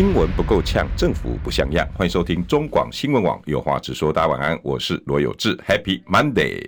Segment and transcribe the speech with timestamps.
[0.00, 1.86] 新闻不够呛，政府不像样。
[1.92, 4.10] 欢迎收听中广新闻网有话直说。
[4.10, 5.54] 大家晚安，我是罗有志。
[5.58, 6.58] Happy Monday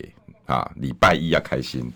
[0.45, 1.91] 啊，礼拜一要开心。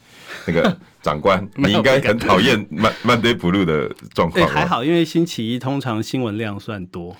[0.46, 2.66] 那个 长官，你应该很讨厌
[3.04, 4.48] Monday Blue 的状况。
[4.48, 7.14] 还好，因为星期一通常新闻量算多。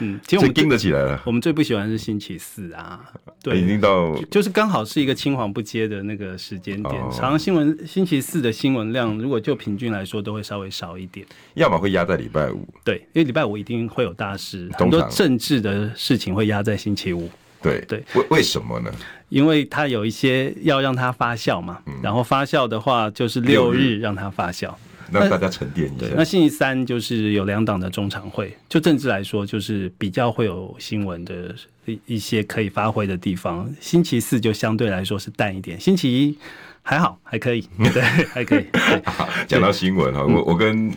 [0.00, 1.22] 嗯，其实我们盯得起来了。
[1.24, 3.00] 我们最不喜欢是星期四啊，
[3.42, 6.94] 对，已经到就是刚好是一个青黄不接的那个时间点。
[7.10, 11.26] 常常新闻星期四的新闻量，如果就平均来说，都会稍微少一点。
[11.54, 17.30] 要么会压在礼拜五，对，因为礼拜五一定会有大事，很多政治的事情会压在星期五。
[17.62, 18.90] 对对，为为什么呢？
[19.30, 24.74] 因为它有一些要让它发酵嘛，然后发酵的话就是六日让它发酵。
[25.14, 26.06] 让大家沉淀一下。
[26.16, 31.54] 那星期三就是有两党的中常会，就政治来说，就是比较会有新闻的
[31.86, 33.72] 一一些可以发挥的地方。
[33.80, 36.38] 星期四就相对来说是淡一点，星期一
[36.82, 38.66] 还好，还可以，对，还可以。
[39.48, 40.92] 讲到新闻哈，我我跟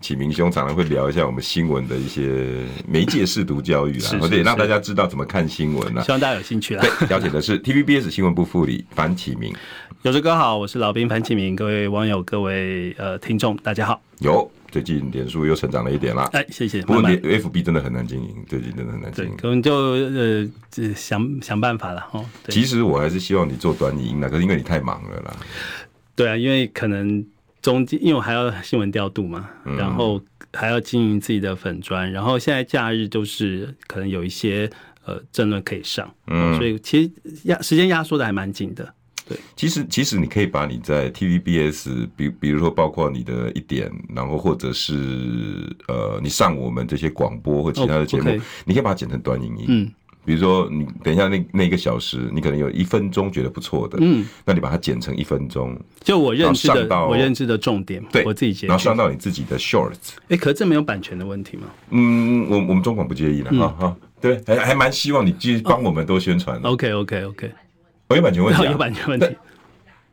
[0.00, 6.02] 启明兄常常会聊一下我们新闻的一些媒介试读教育啦，或者让大家知道怎么看新闻啦。
[6.02, 6.82] 希望大家有兴趣啦。
[6.82, 9.54] 对， 了解的是 TVBS 新闻部副理樊启明。
[10.02, 14.00] 有志哥好，我是老兵樊启明，各位网友、各位呃听众，大家好。
[14.20, 16.80] 有最近脸书又成长了一点啦，哎，谢谢。
[16.82, 19.36] 不过 FB 真的很难经营，最近真的很难经营。
[19.36, 20.48] 可能就呃
[20.94, 22.24] 想想办法了哦。
[22.48, 25.36] 其实我还是希望你做短影音的，可是因为你太忙了啦。
[26.14, 27.24] 对啊，因为可能
[27.60, 30.20] 中间因为我还要新闻调度嘛，然后
[30.52, 34.70] 还要经营自己的粉专，然后现在假日就是可能有一些
[35.04, 37.10] 呃争论可以上，嗯，所以其实
[37.44, 38.94] 压时间压缩的还蛮紧的。
[39.28, 44.94] 对，其实其实你可以把你在 TVBS，比比如说包括你的一点，然后或者是
[45.86, 48.30] 呃，你上我们这些广播或其他的节目，
[48.64, 49.64] 你可以把它剪成短影音。
[49.68, 49.92] 嗯，
[50.28, 60.16] 比如说你等一下那那一个小时，你可能有一分钟觉得不错的，嗯，那你把它剪成一分钟，就我认知的我认知的重点，对，我自己剪，然后上到你自己的 Shorts。
[60.28, 61.62] 哎，可是这没有版权的问题吗？
[61.88, 66.68] 嗯，我我们中广不介意的，哈哈，对，还还蛮希望你继续帮我们多宣传的。
[66.68, 67.50] OK OK OK。
[68.14, 69.26] 有版权问题， 有版权问题，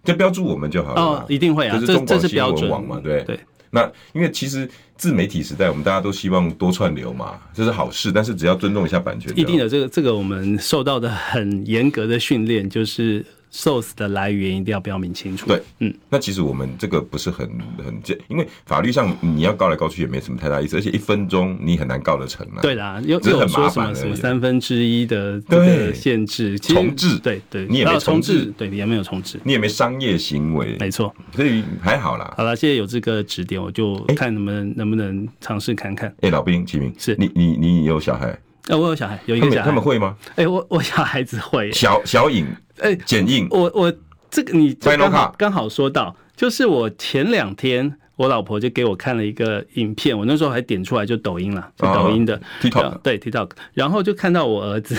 [0.05, 1.01] 就标注我们就好了。
[1.01, 3.37] 哦，一定会啊，这是中广新闻网嘛，对对。
[3.75, 8.11] 那因为其实自媒体时代，我们大家都希望多串流嘛，这是好事。
[8.11, 9.67] 但是只要尊重一下版权，一定的。
[9.67, 13.25] 这个这个，我们受到的很严格的训练就是。
[13.51, 15.47] Source 的来源一定要标明清楚。
[15.47, 17.49] 对，嗯，那其实我们这个不是很
[17.83, 22.59] 很简，因为法律上你要告来告去也没什么太大意思，而且一分钟你很难告得成啊。
[22.61, 32.33] 对啦，有有说什么什么三分之一的这个限制，重置，对对，你也没重置，对，你也没有重置，你也没商业行为，没错，所以还好啦。
[32.37, 36.13] 好了，谢谢有这个指点，我就看能不能能不能尝试看看。
[36.21, 38.37] 哎，老兵启明，是你你你有小孩？
[38.67, 40.15] 呃，我有小孩，有一个小孩，他们会吗？
[40.35, 41.71] 哎，我我小孩子会。
[41.71, 42.47] 小小影，
[42.79, 43.93] 哎，剪映，我我。
[44.31, 52.41] 这个你刚好刚好说到，就是我前两天我老婆就给我看了一个影片，我那时候还点出来就抖音了，就抖音的。
[52.61, 54.93] TikTok，对 TikTok，然后就看到我儿子，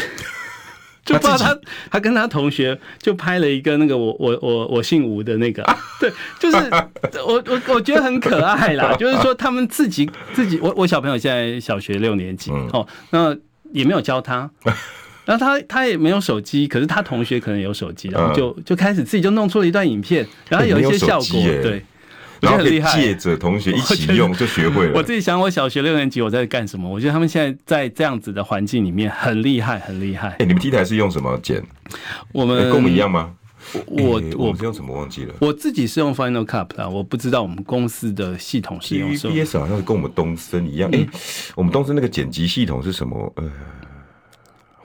[1.05, 1.59] 就不知道他
[1.91, 5.63] 他跟他同学就拍了一个那个我我我我姓吴的那个，
[6.01, 6.11] 对，
[6.41, 6.57] 就是
[7.27, 13.37] 我我我觉得很可爱啦， 就是说他们自己自己，我我小朋友现在小学六年级哦，那
[13.73, 14.51] 也没有教他。
[15.27, 21.85] 然后他他也没有手机，可是他同学可能有手机，然后就就开始自己就弄出了一段影片，然后有一些效果，对，
[22.41, 24.93] 然后很厉害，借着同学一起用就学会了。
[24.95, 26.89] 我自己想，我小学六年级我在干什么？
[26.89, 30.29] 我觉得他们现在在这样子的环境里面很厉害，很厉害。
[30.39, 31.61] 哎，你们 T 台是用什么剪？
[32.31, 33.33] 我们跟我们一样吗？
[33.87, 35.35] 我我是用什么忘记了？
[35.41, 39.35] 我自己是用 Final Cut 啦，我不知道我们公司的系统是用什么。
[39.35, 40.91] TVBS 好像是跟我们东森一样。
[40.93, 41.07] 哎，
[41.55, 43.33] 我们东森那个剪辑系统是什么？
[43.37, 43.51] 呃。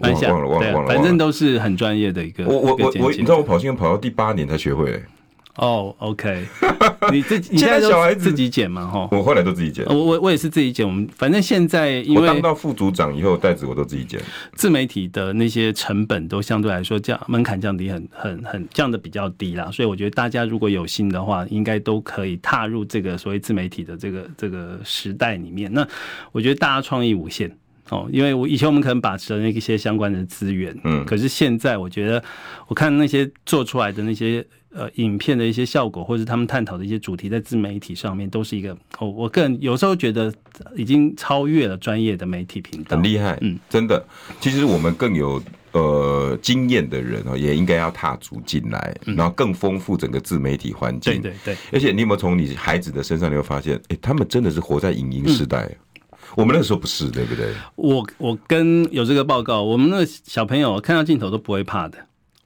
[0.01, 2.43] 忘了忘了忘了，反正都是很专业的一个。
[2.47, 4.99] 我我我我，你知道我跑新闻跑到第八年才学会。
[5.55, 6.45] 哦，OK，
[7.11, 8.87] 你自己现在小孩自己剪嘛？
[8.87, 9.85] 哈，我后来都自己剪。
[9.87, 10.87] 我我我也是自己剪。
[10.87, 14.19] 我们反正现在因为当到副组长以后，袋子我都自己剪。
[14.53, 25.71] 自媒体的那些成本都相对来说降门槛降低很很很降的比较低啦，所以我觉得大家如果有心的话，应该都可以踏入这个所谓自媒体的这个这个时代里面。
[25.73, 25.85] 那
[26.31, 27.51] 我觉得大家创意无限。
[27.91, 32.23] 哦，因为我以前我们可能把持了那些相关的资源，嗯，可是现在我觉得，
[32.67, 40.33] 我看那些做出来的那些呃影片的一些效果，或者他们探讨的一些主题，在自媒体上面都是一个，哦，我个人有时候觉得
[40.77, 44.01] 已经超越了专业的媒体频道，很厉害，嗯，真的。
[44.39, 51.57] 其实我们更有呃经验的人哦，也应该要踏足进来，然后更丰富整个自媒体环境，对对对。
[51.73, 55.69] 而且你有没有从你孩子的身上，你会发现，哎，他们真的是活在影音时代。
[56.35, 57.53] 我们那时候不是，对不对？
[57.75, 61.97] 我我跟有这个报告，我们那个小朋友看到镜头都不会怕的。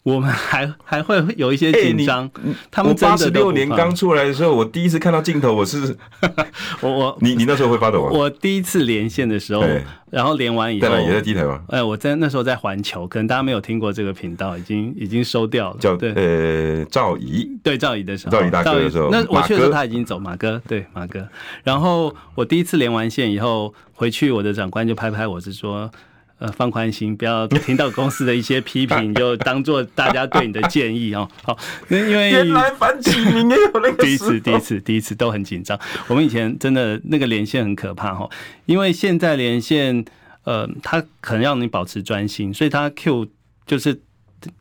[0.05, 5.97] 我们还还会有一些紧张，欸、他们八十六年刚出来的时候，我第一次看到镜头，我是
[6.79, 8.11] 我我你你那时候会发抖吗？
[8.11, 9.63] 我第一次连线的时候，
[10.11, 11.59] 然后连完以后，也在低台吗？
[11.69, 15.77] 哎，我在那时候在环球，可能大家没有听过这个频道，已经已经收掉了。
[15.79, 21.27] 叫对呃赵仪，对赵仪的时候，赵仪大哥的时候，那我去的时候他已经走，马哥对马哥。
[21.63, 25.89] 然后我第一次连完线以后回去，我的长官就拍拍我，是说。
[26.37, 31.25] 呃，放宽心，不要听到公司的一些批评， 就当做大家对你的建议哦。
[31.41, 35.79] 好，因为 原来反起名也有那个第一次，第一次，第一次都很紧张。
[36.07, 38.29] 我们以前真的那个连线很可怕哈，
[38.65, 40.03] 因为现在连线，
[40.43, 43.27] 呃，他可能让你保持专心，所以他 Q
[43.65, 43.97] 就是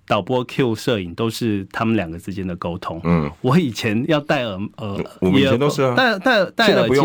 [0.06, 3.00] 导播 Q 摄影都是他们两个之间的沟通。
[3.02, 7.00] 嗯，我以前要戴耳耳，我们以前都是啊，戴戴戴耳机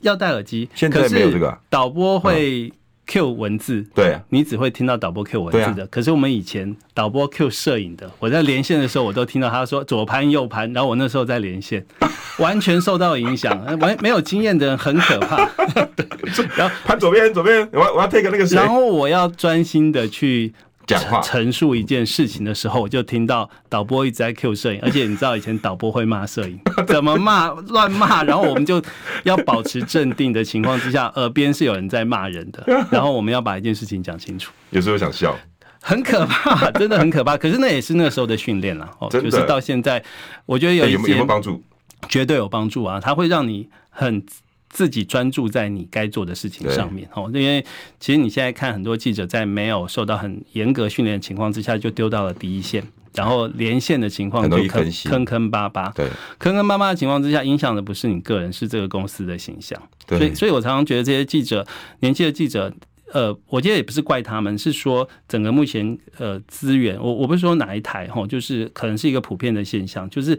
[0.00, 2.72] 要戴耳机，现在没有这个导播会。
[3.06, 5.86] Q 文字，对，你只会听到导播 Q 文字的。
[5.88, 11.84] 可是我们以前导播 Q 摄影的，我在连线的时候，我都听到他说左盘右盘，然后我那时候在连线，
[12.38, 13.62] 完全受到影响。
[13.80, 15.48] 完没有经验的人很可怕。
[16.56, 20.52] 然后盘左边左边，我我要 take 那个谁，然后我要专心的去。
[20.92, 28.82] 讲话陈述一件事情的时候，我就听到导播一直在 Q 摄影，而且你知道以前导播会骂摄影， 怎么骂乱骂，然后我们就
[29.24, 34.52] 要保持镇定的情况之下，耳边是有人在骂人的， 然后我们要把一件事情讲清楚。
[34.70, 35.36] 有时候想笑，
[35.80, 37.36] 很可怕， 真的很可怕。
[37.36, 40.02] 可是那也是那个时候的训练了，哦，就是到现在，
[40.46, 41.62] 我觉得有一些有没有帮助？
[42.08, 42.98] 绝对有帮助啊！
[43.00, 44.24] 它会让你很。
[44.72, 47.06] 自己专注在你该做的事情上面。
[47.14, 47.64] 哦，因为
[48.00, 52.82] 其实你现在看很多记者在没有受到很严格训练的情况之下就丢到了第一线，
[53.14, 56.08] 然后连线的情况就坑坑坑巴巴，对，
[56.38, 59.80] 坑坑巴巴的情况之下，影响的不是你个人，是这个公司的形象。
[60.08, 61.66] 所以，所以我常常觉得这些记者，
[62.00, 62.74] 年轻的记者，
[63.12, 70.38] 呃，我觉得也不是怪他们，是说整个目前呃资源，我我不是说哪一台哈，就是可能是一个普遍的现象，就是。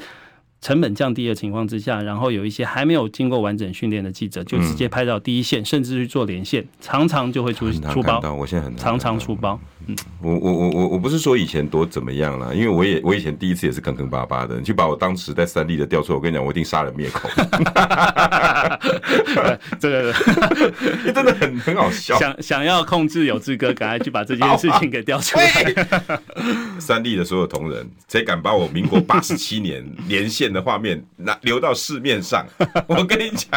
[0.63, 8.33] 成本降低的情况之下，然后有一些还没有经过完整训练的记者，就直接拍到第一线，嗯、甚至去做连线，常常就会出出包。
[8.33, 9.59] 我现在很常常出包。
[9.85, 17.27] 嗯，我我我我我不是说以前多怎么样了，因为我也我以前第一次也是坑坑巴巴的，你去把我当时在三立的调出来，我跟你讲，我一定杀人灭口。
[19.77, 20.13] 这个
[21.13, 22.17] 真的很很好笑。
[22.17, 25.75] 想想要控制有志哥，赶快去把这件事情给调出来。
[26.79, 32.45] 三立的所有同仁，谁敢把我民国八十七年连线的画面拿流到市面上？
[32.87, 33.49] 我跟你讲，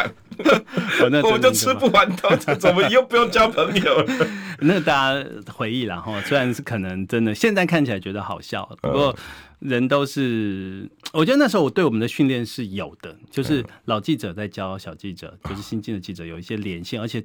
[1.23, 4.27] 我们就吃不完兜着走，我们又不用交朋友了。
[4.59, 9.15] 那大家回忆了哈，虽然是可能真的，现在看起来觉得好笑，不过
[9.59, 17.23] 人都是，我觉得那时候我对我们的训练是有的，就是老记者在教小记者，就是新进的记者有一些连线，而且。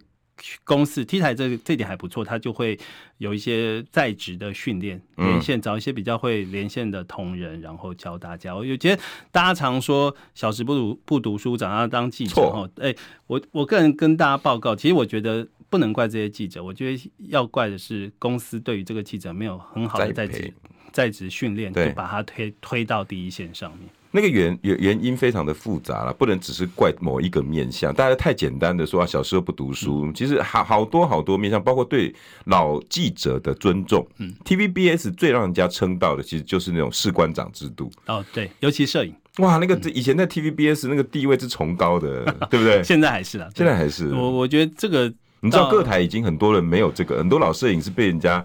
[0.65, 2.79] 公司 T 台这这点还不错，他就会
[3.19, 8.55] 有一些在职的训练连线，找一些比较会连线的同仁，然后教大家。
[8.55, 12.69] 我觉得大家常说小时不读不读书，长大当记者哈。
[12.81, 12.95] 哎，
[13.27, 20.53] 我我个人跟大家报告，其实我觉得不能怪这些记者，我觉得要怪的是公司对于这个记者没有很好的在职
[20.93, 23.89] 在职训练，就把他推推到第一线上面。
[24.15, 27.93] 那个原原原因非常的复杂了，不能只是怪某一个面相。
[27.95, 32.15] 大家太简单的说啊，小时候不读书，其实好好多好多面相，包括对
[32.45, 34.07] 老记者的尊重。
[34.19, 37.91] 嗯，TVBS 最让人家称道的，其实就是那种士官长制度。
[38.07, 42.85] 哦，对，尤其摄影，哇，那个以前在 TVBS 那个地位是崇高的， 对不对？
[42.85, 44.13] 现在还是啊，现在还是。
[44.15, 48.45] 我我觉得这个，你知道各台已经很多人没有这个，很多老摄影是被人家。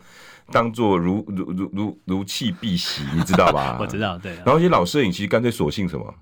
[0.51, 3.77] 当做如如如如如弃敝屣，你知道吧？
[3.81, 4.33] 我知道，对。
[4.45, 6.13] 然后一些老摄影其实干脆索性什么，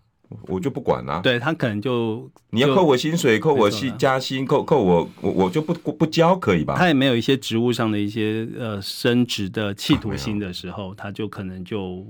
[0.48, 1.20] 我就不管啦、啊。
[1.22, 6.76] 对他可能就你要扣我薪水，扣我薪加薪，扣扣我我我就不不交可以吧？
[6.78, 12.06] 他也没有一些职务上的一些呃升职的企图心的时候，他就可能就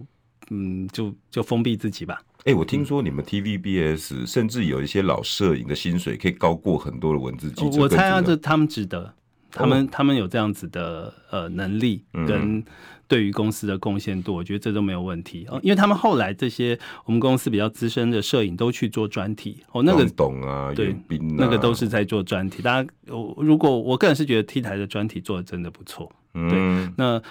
[0.49, 2.21] 嗯就就封闭自己吧。
[2.45, 7.81] 哎、欸，我听说你们 TVBS 甚至有一些老摄影的薪水可以高过很多的文字记者。
[7.81, 9.13] 我猜啊，这他们值得。
[9.55, 12.63] 他们他们有这样子的呃能力跟
[13.07, 15.59] 对于公司的贡献度，我觉得这都没有问题哦。
[15.63, 20.97] 因为他们后来这些我们公司比较资深的摄影都去做专题哦，那个懂啊，对，啊、
[21.37, 22.61] 那个都是在做专题。
[22.61, 27.21] 大家，如果我个人是觉得 T 台的专题做的真的不错，嗯，对，那。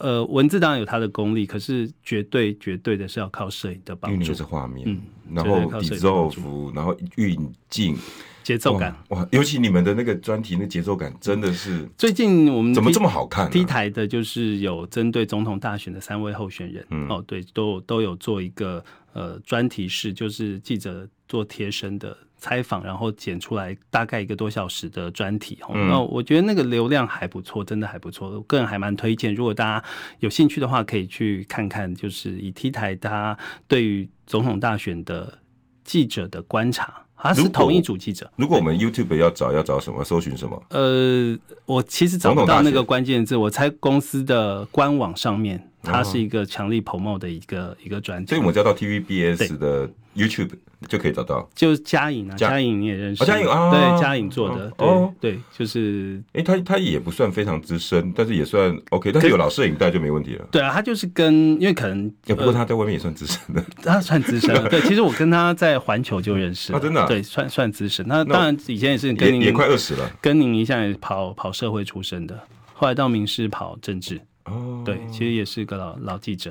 [0.00, 4.14] 呃，文字当然有它的功力，可是绝对绝对的是要靠摄影的帮助。
[4.14, 5.00] 因为那个是画面，嗯，
[5.32, 7.38] 然后 dissolve，然后运
[7.70, 7.96] 镜，
[8.46, 9.28] 节奏感哇，哇！
[9.32, 11.84] 尤其你们的那个专题，那节奏感真的是。
[11.98, 18.84] 最近我们怎么这么好看？T 台的就是有针对总统大选的三位候选人，嗯、哦，对，都都有做一个
[19.14, 22.16] 呃专题式，就是记者做贴身的。
[22.38, 28.30] 采访，然后剪出来大概一个多小时的专题，嗯，那我觉得那个流量还不错，真的还不错。
[28.30, 29.88] 我个人还蛮推荐，如果大家
[30.20, 31.92] 有兴趣的话，可以去看看。
[31.94, 33.36] 就是以 T 台他
[33.66, 35.38] 对于总统大选的
[35.82, 38.30] 记者的观察，他是同一组记者。
[38.36, 40.04] 如果我们 YouTube 要找，要找什么？
[40.04, 40.62] 搜寻什么？
[40.70, 48.28] 呃，我其实找不到那个关键字，我猜公司的官网上面，它是一个强力 promote 的一个一个专辑。
[48.28, 50.50] 所以我们叫到 TVBS 的 YouTube。
[50.88, 60.46] 就可以找到，就是嘉颖啊，嘉颖你也认识，嘉颖啊，对，嘉颖做的，对，对，就是，哎，他他也不算非常资深，但是也算 OK，但是有老摄影带就没问题了。
[60.52, 64.68] 对啊，他就是跟，因为可能，不过他在外面也算资深的， 他算资深了。
[64.68, 68.04] 对，其实我跟他在环球就认识，真的，对，算算资深。
[68.06, 72.38] 那当然以前也是跟您也快二十了，跟您一向也跑跑社会出身的，
[72.74, 76.50] 后来到民视跑政治，哦，对，其实也是个老老记者。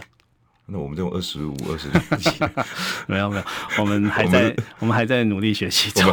[0.68, 2.30] 那我们这种二十五、 二十六级，
[3.06, 3.44] 没有没有，
[3.78, 6.12] 我们还在我们，还在努力学习中。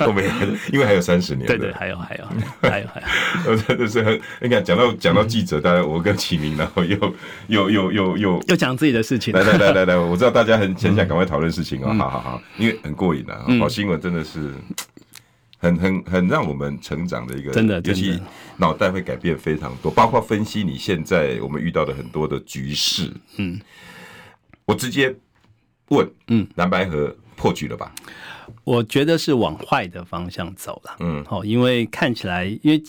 [0.00, 2.24] 我们还因为还有三十年，对对，还有还有
[2.60, 3.06] 还有还有。
[3.50, 6.96] 我真的是很，你看讲到讲到记者，大家我跟启明，然后又
[7.48, 9.32] 又又又又又讲自己的事情。
[9.32, 14.52] 来来来来来，我知道大家很很想赶快讨论事情哦，好好好，因为很过瘾啊，好新闻真的是。
[15.58, 18.20] 很很很让我们成长的一个，真的，尤其
[18.58, 23.10] 脑袋会改变非常多，包括分析你现在我们遇到的很多的局势。
[23.38, 23.58] 嗯，
[24.66, 25.14] 我直接
[25.88, 27.94] 问，嗯，蓝白河破局了吧？
[28.64, 30.96] 我觉得是往坏的方向走了。
[30.98, 32.82] 嗯，好，因为看起来，因为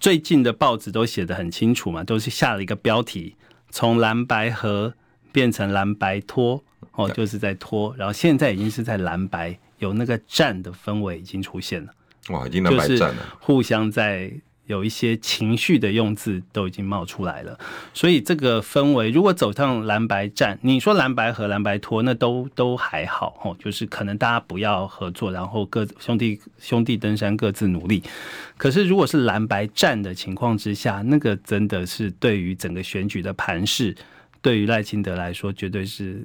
[0.00, 3.36] 最近的报纸都写的很清楚嘛，都是下了一个标题，
[3.70, 4.92] 从蓝白河
[5.30, 11.92] 变成蓝白拖，哦，就是在拖，然后现在已经是在蓝白有那个战的氛围已经出现了。
[12.30, 14.32] 哇，已经蓝白战了，就是互相在
[14.70, 17.58] 有一些情绪的用字都已经冒出来了，
[17.92, 28.00] 所以这个氛围如果走上蓝白战，你说蓝白和蓝白拖，那都都还好哦，就是可能大家不要合作，然后各兄弟兄弟登山各自努力。
[28.56, 33.96] 可是如果是蓝白战的情况之下，那个真的是对于整个选举的盘势，
[34.40, 36.24] 对于赖清德来说，绝对是。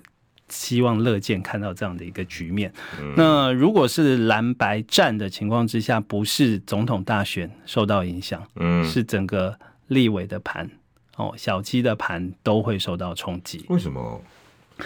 [0.49, 2.71] 希望乐见看到这样的一个局面。
[3.01, 10.69] 嗯、那如果是蓝白战的情况之下，不是总统大选受到影响，嗯，是整个立委的盘
[11.17, 13.65] 哦，小鸡的盘都会受到冲击。
[13.69, 14.21] 为什么？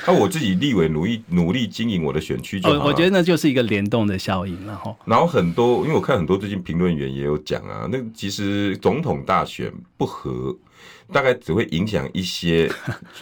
[0.05, 2.85] 那、啊、我自己立委努力努力经营我的选区就好了。
[2.85, 10.55] 我觉得那就是一个联动的效应，然后然后很多，因为我看很多最近评论员也有讲啊，那其实总统大选不合，
[11.11, 12.71] 大概只会影响一些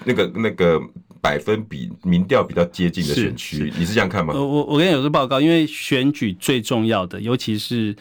[0.06, 0.80] 那个那个。
[1.28, 4.34] 百分比民调比较接近的选区，你是这样看吗？
[4.34, 7.94] 我我跟你有个报告，因为选举最重要的，尤其是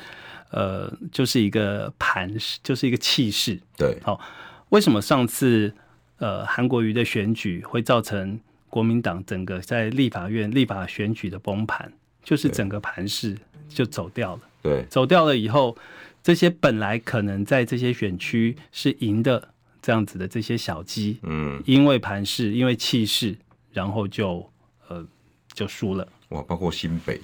[0.50, 3.58] 呃，就是一个盘势，就是一个气势。
[3.76, 4.20] 对，好，
[4.68, 5.72] 为什么上次
[6.18, 8.38] 呃韩国瑜的选举会造成
[8.70, 11.92] 国民党整个在立法院立法选举的崩盘？
[12.22, 13.36] 就是整个盘势
[13.68, 14.40] 就走掉了。
[14.62, 15.76] 对，走掉了以后，
[16.22, 19.48] 这些本来可能在这些选区是赢的。
[19.86, 23.36] 这样子的这些小鸡，嗯，因为盘势，因为气势，
[23.70, 24.44] 然后就
[24.88, 25.06] 呃
[25.52, 26.08] 就输了。
[26.30, 27.20] 哇，包括新北，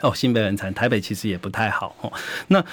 [0.00, 1.96] 哦，新北很惨，台北其实也不太好。
[2.02, 2.12] 哦，
[2.46, 2.64] 那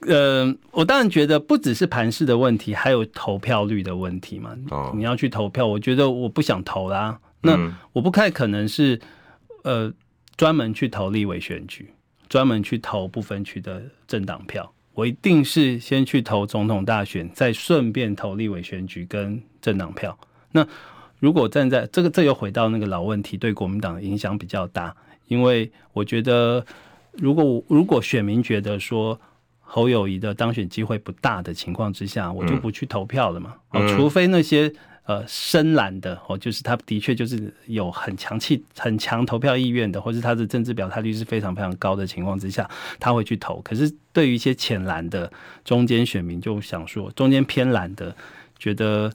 [0.00, 4.54] 呃，我当然觉得不只是盘势的问题，还有投票率的问题嘛。
[4.68, 7.18] 哦，你要去投票，我觉得我不想投啦。
[7.40, 7.58] 那
[7.94, 9.00] 我不太可能是
[9.64, 9.90] 呃
[10.36, 11.90] 专门去投立委选举，
[12.28, 14.70] 专门去投不分区的政党票。
[14.94, 20.18] 我一定是先去投总统大选，再顺便投立委选举跟政党票。
[20.52, 20.66] 那
[21.18, 24.94] 如果站在这个，这又回到那个老问题，对国民党的影响比较大。
[25.28, 26.64] 因为我觉得，
[27.12, 29.18] 如果如果选民觉得说
[29.60, 33.54] 侯友宜的当选机会不大的情况之下，我就不去投票了嘛。
[33.72, 34.72] 嗯、除非那些。
[35.04, 43.60] 呃，深蓝的哦，就是他的确就是有很强气、很强投票意愿的，或是他的政治表态率是非常非常高的情况之下，他会去投。
[43.62, 45.30] 可是对于一些浅蓝的
[45.64, 48.14] 中间选民，就想说中间偏蓝的，
[48.58, 49.12] 觉得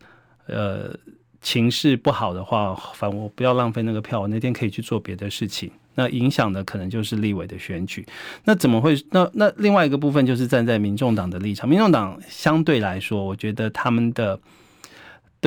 [0.48, 0.94] 呃
[1.42, 5.72] 情势不好的话，反我不要浪费那个票，我那天可以去做别的事情。
[5.96, 8.06] 那影响的可能就是立委的选举。
[8.44, 8.94] 那怎么会？
[9.12, 14.40] 那那另外一个部分就是站在民众党的立场，民众党相对来说，我觉得他们的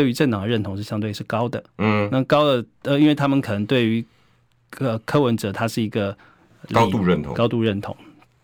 [0.01, 1.63] 对于政党的认同是相对是高的。
[1.77, 4.03] 嗯，那高的呃，因为他们可能对于
[4.79, 6.17] 呃柯文哲他是一个
[6.73, 7.95] 高度认同，高度认同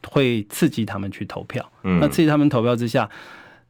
[0.06, 1.72] 会刺激他们去投票。
[1.82, 3.08] 嗯，那刺激他们投票之下。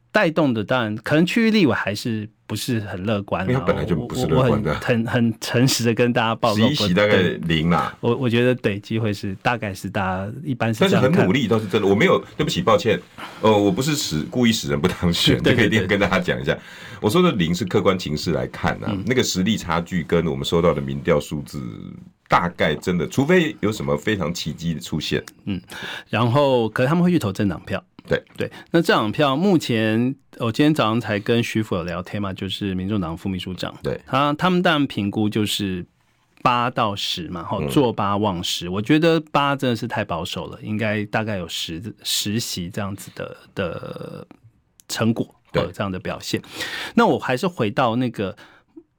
[0.09, 4.73] 带动的当然可能区域立委还是不是很乐观，因为本来就不是乐观的。
[4.75, 7.95] 很很诚实的跟大家报告，十一席大概零啦。
[7.99, 11.87] 我我觉得对，机会是大概是大家一般是，但是很努力倒是真的。
[11.87, 12.99] 我没有对不起，抱歉，
[13.41, 16.57] 呃，我不是使故意使人不当选， 这个一定要跟大家讲一下。
[17.01, 21.61] 我说的零是客观情势来看啊，那个实力差距跟我们收到的民调数字
[22.29, 25.61] 大概真的，除非有什么非常奇迹的出现，嗯，
[26.09, 27.83] 然后可能他们会去投政党票。
[28.07, 35.85] 对对，那这场票目前，我今天早上才跟徐府有聊天嘛，就是民众党副秘书长，对他他们当然评估就是
[36.41, 44.25] 八到十嘛，哈坐八望十，我觉得八真的是太保守了，应该大概有十十席这样子的的
[44.87, 46.41] 成果，对这样的表现。
[46.95, 48.35] 那我还是回到那个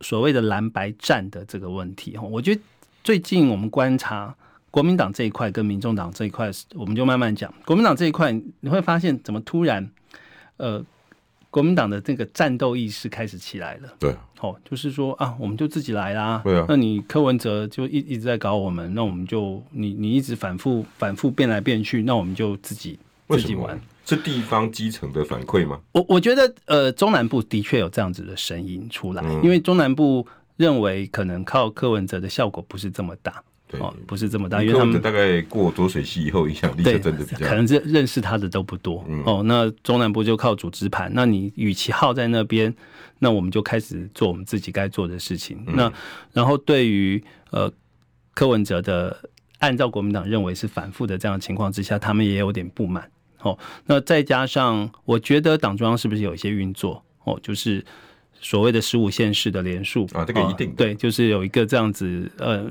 [0.02, 2.60] 所谓的蓝白战的这个问题哈，我觉得
[3.02, 4.36] 最近我们观察。
[4.70, 7.52] 国民党这一块跟民众党这一块，我们就慢慢讲。
[7.64, 9.90] 国民党这一块，你会发现怎么突然，
[10.58, 10.84] 呃，
[11.50, 13.88] 国民党的这个战斗意识开始起来了。
[13.98, 16.42] 对，哦，就是说啊，我们就自己来啦。
[16.44, 16.66] 对啊。
[16.68, 22.98] 那你柯文哲就一一直在搞我们，那我们就你你一直反复反复变来变去，那我们就自己
[23.28, 23.80] 自己玩。
[24.04, 25.78] 是地方基层的反馈吗？
[25.92, 33.42] 我我觉得呃，中南部的确有这样子的声音出来，嗯、因为中南部认为可能靠柯文哲的效果不是这么大。
[33.68, 39.04] 对哦，不是这么大，因为他们大概过浊水溪以后，影响力就真的比较，可能认认识他的都不多。
[39.06, 42.74] 嗯、哦，那中南部就靠组织盘，那你与其耗在那边，
[43.18, 45.62] 那我们就开始做我们自己该做的事情。
[45.66, 45.92] 嗯、那
[46.32, 47.70] 然后对于呃
[48.32, 49.14] 柯文哲的，
[49.58, 53.10] 按照国民党认为是反复的这样的情况之下，他们也有点不满。
[53.42, 57.04] 哦，那再加上我觉得党中央是不是有一些运作？
[57.24, 57.84] 哦，就是
[58.40, 62.66] 所谓的十五县市的连署啊，这个一定、哦、对，就是有一个这样子呃。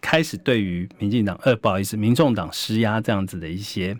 [0.00, 3.96] 开始对于民进党呃，不好意思，民众党施压这样子的一些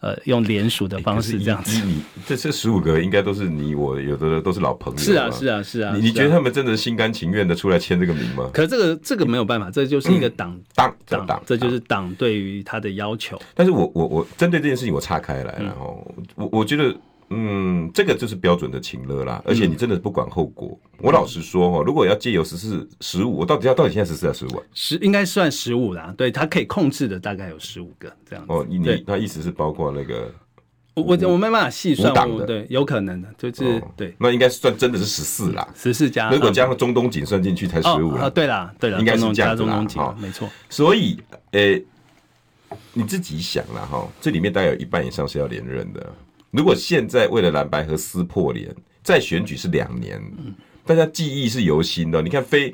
[0.00, 1.84] 呃，用联署的方式这样子。
[1.84, 4.98] 你这这十五个应该都是你我有的都是老朋友。
[4.98, 5.94] 是啊是啊是啊。
[5.94, 8.50] 你你觉得他们真的心甘情愿的出来签这个名吗？
[8.52, 13.40] 可是这个这个没有办法，这就是一个党党党党，这就是党对于他的要求。
[13.54, 16.94] 但是我我我针对这件事情我岔开来，然后我我觉得。
[17.30, 20.78] 嗯，这个就是标准的情勒啦，而且你真的不管后果。
[20.92, 24.62] 嗯、我老实说哈，如果要借由十四、十五，我到底要到底现在十四还是十五？
[24.72, 28.52] 十应该算十五啦，对，他可以控制的大概有十五个这样子。
[28.52, 30.30] 哦，你他意思是包括那个，
[30.94, 32.14] 我我我没办法细算，
[32.46, 38.30] 对，有可能的，就是、哦、对，那应该算真的是十四啦，十四加，如果加上中东锦算进去才十五啊。
[38.30, 40.48] 对啦，对啦，应该是这样子啦，没错。
[40.68, 41.18] 所以，
[41.52, 41.84] 诶、欸，
[42.92, 46.12] 你自己想了哈，这里面大概有一半以上是要连任的。
[46.54, 50.22] 如果现在为了蓝白和撕破脸，再选举是两年，
[50.86, 52.22] 大家记忆是犹新的。
[52.22, 52.72] 你看，非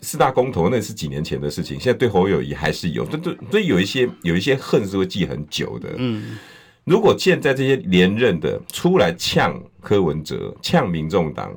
[0.00, 5.88] 四大公投那是几年前的事情，现在对侯友谊还是有，对对所以有一些有一些恨是会记很久的。
[5.98, 6.36] 嗯，
[6.84, 11.56] 如果现在这些连任的出来呛柯文哲、呛民众党。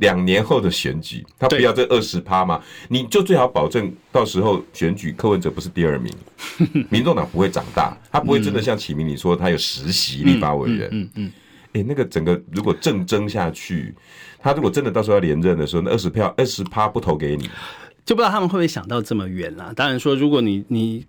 [0.00, 2.60] 两年后的选举，他不要这二十趴吗？
[2.88, 6.12] 你就最好保证到时候选举柯文哲不是第二名，
[6.90, 10.88] 民众党不会长大，他不会真的像启明你说他有十席立法委员。
[10.92, 11.32] 嗯嗯，
[11.72, 13.94] 哎，那个整个如果正争下去，
[14.38, 17.48] 他如果真的到时候要连任的时候，那二十票二十趴不投给你，
[18.04, 19.72] 就不知道他们会不会想到这么远啦。
[19.74, 21.04] 当然说，如果你你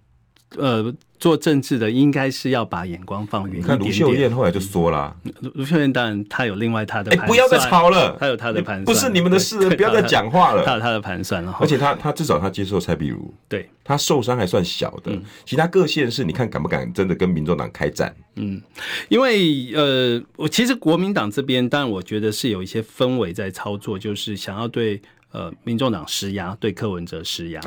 [0.58, 0.94] 呃。
[1.22, 3.78] 做政治的应该是要把眼光放远一点点。
[3.78, 5.16] 看卢秀燕后来就说了，
[5.54, 10.66] 卢秀燕当然她有另外她的，哎，不要再吵了，她有她的盘算，不是你们的事，不要再讲话了。
[10.66, 11.56] 她有她的盘算，了。
[11.62, 15.12] 而且她她至少她接受蔡壁如，对，她受伤还算小的，
[15.46, 18.14] 其他各县市你看敢不敢真的跟民众党开战？
[18.38, 18.60] 嗯，
[19.08, 25.00] 因为呃，我其实国民党这边，当然我觉得是有一些氛围在操作，就是想要对。
[25.34, 27.62] 呃，民众党施压，对柯文哲施压，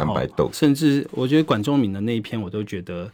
[0.52, 3.10] 甚至我觉得管中敏的那一篇，我都觉得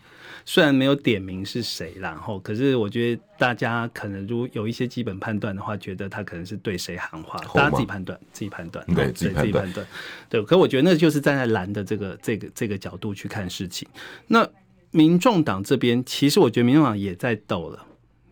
[0.52, 9.86] 虽然没有点名是谁，然后可是我觉得大家可能如果有一些基本判断的话，觉得他可能是对谁喊话，大家自己判断，自己判断，对，自己判断，
[10.28, 10.42] 对。
[10.42, 13.86] 可我觉得那就是站在蓝的这个这个这个角度去看事情。
[14.26, 14.44] 那
[14.90, 17.86] 民众党这边，其实我觉得民众党也在斗了，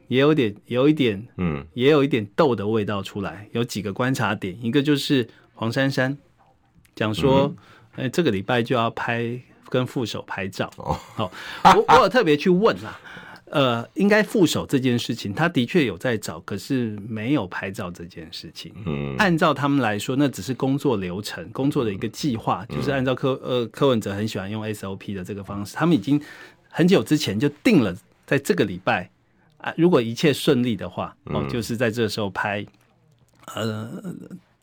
[0.08, 3.48] 也有点有一点，嗯，也有一点斗的味道出来。
[3.52, 5.28] 有几个观察点，一个就是。
[5.54, 6.16] 黄珊珊
[6.94, 7.52] 讲说
[7.98, 10.98] ：“哎、欸，这个礼拜就要拍跟副手拍照。”哦，
[11.76, 13.00] 我我有特别去问啊，
[13.50, 18.72] 呃，应该副手这件事情，他的确有在找，可是没有拍照这件事情。
[18.84, 26.20] 嗯，按照他们来说，那只是工作流程、工作的一个计划，就是按照柯呃柯文哲很喜欢用 SOP 的这个方式，他们已经
[26.68, 29.10] 很久之前就定了，在这个礼拜
[29.56, 32.64] 啊，如果一切顺利的话，哦，就是在这时候拍，
[33.54, 33.90] 呃，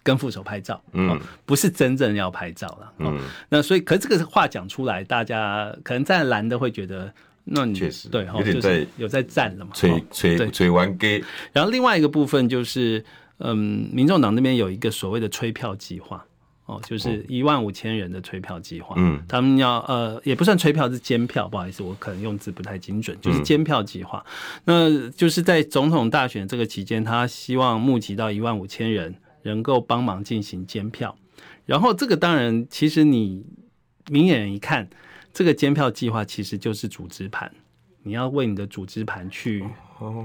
[0.05, 7.11] 跟副手拍照，嗯，不是真正要拍照了，嗯，那所以，可是这个话讲出来，大家可能在蓝的会觉得。
[7.47, 9.69] 那你确实对，有点在有在赞了嘛？
[9.75, 11.23] 吹吹吹完给。
[11.53, 13.05] 然后另外一个部分就是，
[13.37, 16.25] 嗯，民众党那边有一个所谓的吹票计划，
[16.65, 18.95] 哦，就是一万五千人的吹票计划。
[18.97, 21.47] 嗯，他们要呃，也不算吹票，是监票。
[21.47, 24.25] 不好意思，我可能用字不太精准，就是监票计划。
[24.63, 29.13] 那就是在总统大选这个期间，他希望募集到一万五千人，
[29.45, 31.17] 能够帮忙进行监票。
[31.65, 33.45] 然后这个当然，其实你
[34.11, 34.87] 明眼人一看。
[35.37, 37.51] 这个监票计划其实就是组织盘，
[38.03, 39.61] 你要为你的组织盘去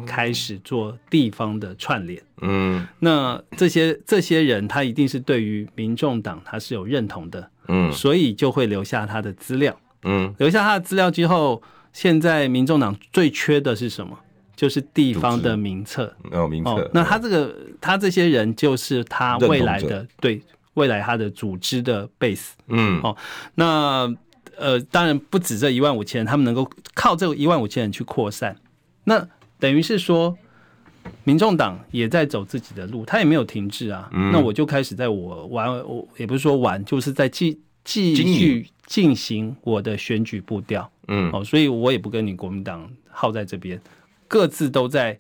[0.06, 2.22] 开始做地方的串联。
[2.42, 9.76] 嗯，那这些这些人他一定是对于民众党他是有认同的，嗯，所以就会留下他的资料。
[10.04, 11.60] 嗯，留下他的资料之后，
[11.92, 14.16] 现在民众党最缺的是什么？
[14.60, 16.14] 就是地方的名册。
[16.32, 16.90] 哦，名册。
[16.92, 20.42] 那他这个他这些人就是他未来的对
[20.74, 22.50] 未来他的组织的 base。
[22.68, 23.16] 嗯，哦，
[23.54, 24.14] 那。
[24.58, 28.54] 呃，当然不止这一万五千人，他们能够靠这一万五千人去扩散，
[29.04, 29.26] 那
[29.58, 30.36] 等于是说，
[31.24, 34.10] 民众党也在走自己的路，他也没有停滞啊。
[34.12, 40.92] 嗯、那我就开始在我玩，我也不是说玩，就是在继继续进行我的选举步调。
[41.08, 43.80] 嗯，哦，所以我也不跟你国民党耗在这边，
[44.30, 45.18] 各自都在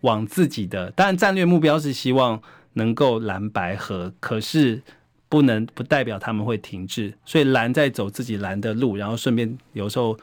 [0.00, 2.40] 往自己的，当然战略目标是希望
[2.72, 4.82] 能够蓝白合，可是。
[5.28, 10.16] 不能不代表他们会停滞，所以蓝在走自己蓝的路，然后顺便有时候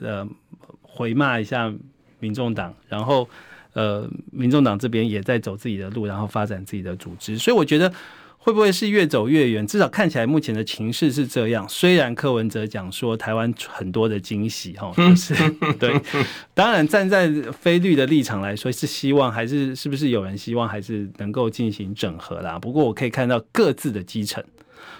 [0.00, 0.24] 呃
[0.82, 1.70] 回骂一下
[2.20, 3.28] 民众党，然后
[3.72, 7.92] 呃民众党这边也在走自己的路，然后发展自己的组织，所以我觉得。
[8.46, 9.66] 会不会是越走越远？
[9.66, 11.68] 至少看起来目前的情势是这样。
[11.68, 15.34] 虽然柯文哲讲说台湾很多的惊喜，哈，就是
[15.80, 16.00] 对。
[16.54, 22.56] 当然，站在非律的立场来说，是希望还是是不是有人希望还是能够进行整合啦？
[22.56, 24.40] 不过我可以看到各自的基层，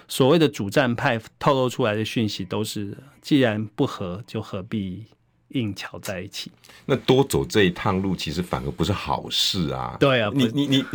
[0.09, 5.05] 所谓的主战派透露出来的讯息都是：既然不合，就何必？
[5.49, 6.51] 硬桥在一起，
[6.85, 9.95] 那多走这一趟路，其实反而不是好事啊。
[9.99, 10.85] 对啊，你你你，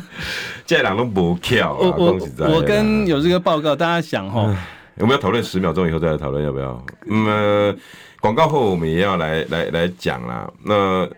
[0.66, 1.76] 这两都不跳。
[1.76, 2.18] 我我
[2.50, 4.56] 我跟有这个报告，大家想哈，
[4.96, 6.84] 我们要讨论十秒钟以后再来讨论要不要？
[7.08, 7.76] 嗯，呃、
[8.20, 10.50] 广告后我们也要来来来讲啦。
[10.64, 11.08] 那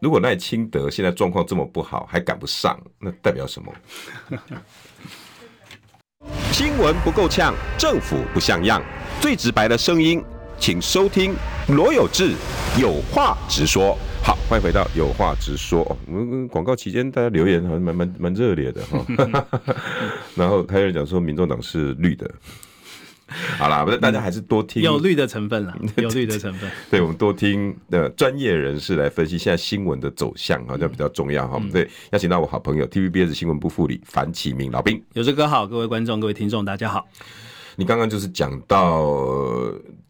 [0.00, 3.72] 如果赖清德现在状况这么不好，还赶不上，那代表什么？
[6.52, 8.82] 新闻不够呛，政府不像样，
[9.20, 10.22] 最直白的声音。
[10.60, 11.34] 请收听
[11.68, 12.34] 罗有志
[12.78, 13.96] 有话直说。
[14.22, 15.80] 好，欢迎回到有话直说。
[16.06, 19.02] 我们广告期间大家留言好像蛮蛮蛮热烈的哈。
[20.36, 22.30] 然后还有人讲说民众党是绿的。
[23.56, 26.70] 好啦，不是大家还是多听有绿的成分啦， 有绿的成分。
[26.90, 31.58] 对，我们多听的专业人士来分析现在新闻的走向，好像比较重要哈。
[31.72, 35.02] 对，邀请到我好朋友 TVBS 新闻部副理樊启明老兵。
[35.14, 37.08] 有志哥好，各位观众、各位听众，大家好。
[37.80, 39.06] 你刚刚就是讲到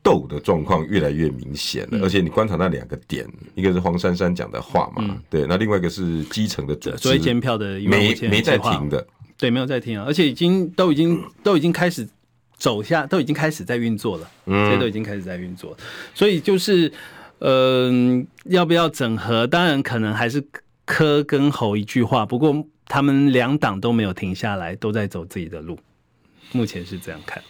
[0.02, 9.06] 斗的状况越来越明显了，而且你观察那两个点，一个是黄珊珊讲的话嘛，对，那另外一个是基层的组织，所以监票的没没在停的，
[9.38, 12.08] 对，没有在停啊，而且已经都已经都已经开始
[12.56, 14.72] 走下，都已经开始在运作了，嗯。
[14.72, 15.76] 这都已经开始在运作，
[16.12, 16.92] 所以就是，
[17.38, 19.46] 嗯，要不要整合？
[19.46, 20.44] 当然可能还是
[20.84, 25.78] 柯跟侯一句话，不过他们两党都没有停下来，都在走自己的路。
[26.52, 27.40] 目前是这样看，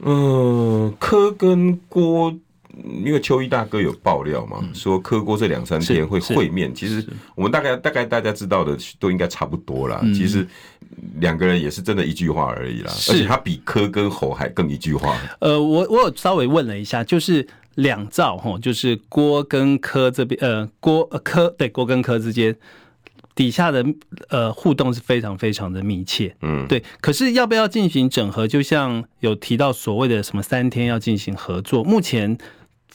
[0.00, 2.32] 嗯，柯跟郭，
[3.04, 6.72] 因为邱毅大哥有爆料嘛，嗯、说柯郭这两三天会会面。
[6.74, 10.00] 其实我们大概大概大家知道的都应该差不多啦。
[10.02, 10.46] 嗯、其实
[11.20, 15.16] 两个人也是真的一句话而已啦，是而且他比柯跟侯还更一句话。
[15.40, 22.54] 呃，我我有稍微问了一下，就是两兆哈，就是郭跟柯这边，呃，郭柯对郭跟柯之间。
[23.38, 23.86] 底下的
[24.30, 26.82] 呃互动是非常非常的密切，嗯，对。
[27.00, 28.48] 可是要不要进行整合？
[28.48, 32.36] 就像有提到所谓的什么三天要进行合作，目前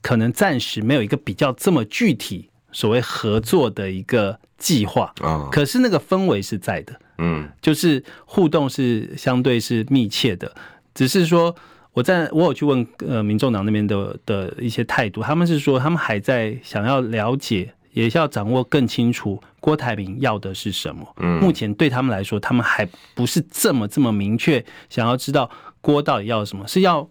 [0.01, 5.47] 可能暂时没有一个比较这么具体所谓合作的一个计划啊。
[5.49, 10.53] 可是那个氛围是在的，嗯，就是互动是相对是密切的。
[10.93, 11.55] 只是说
[11.93, 17.73] 我在我有去问呃民众党那边的的一些态度，他们是说他们还在想要了解。
[17.93, 21.07] 也是要掌握更清楚郭台铭要的是什么。
[21.17, 27.07] 嗯，目前对他们来说，他们还不是这么这么明确，想要知道郭到底要什么，是要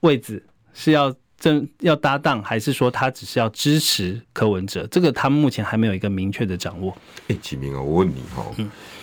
[0.00, 4.86] 位置，是要正要搭档，还是说他只是要支持柯文哲？
[4.92, 6.96] 这个他们目前还没有一个明确的掌握。
[7.22, 8.46] 哎、欸，启明啊，我问你哈，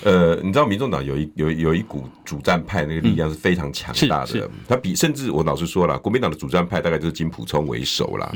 [0.06, 4.50] 呃，你知道民众党有一有有一股主战派，那个力量是非常强大的。
[4.70, 8.32] 他比甚至我老实说了，国民党的主战派大概就是金溥聪为首啦。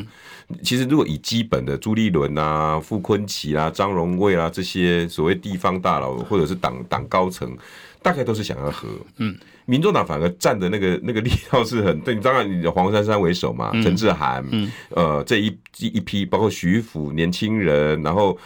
[0.62, 7.58] 其实如果以基本的朱立伦啊、傅昆萁啊、张荣卫啊这些所谓地方大佬或者是党党高层，
[8.02, 8.90] 大概都是想要和。
[9.20, 9.34] 嗯。
[9.66, 18.38] 民众党反而站的那个 那个力道是很对，你当然你的黄珊珊为首嘛，陈智菡，呃，这一一批包括徐府年轻人，然后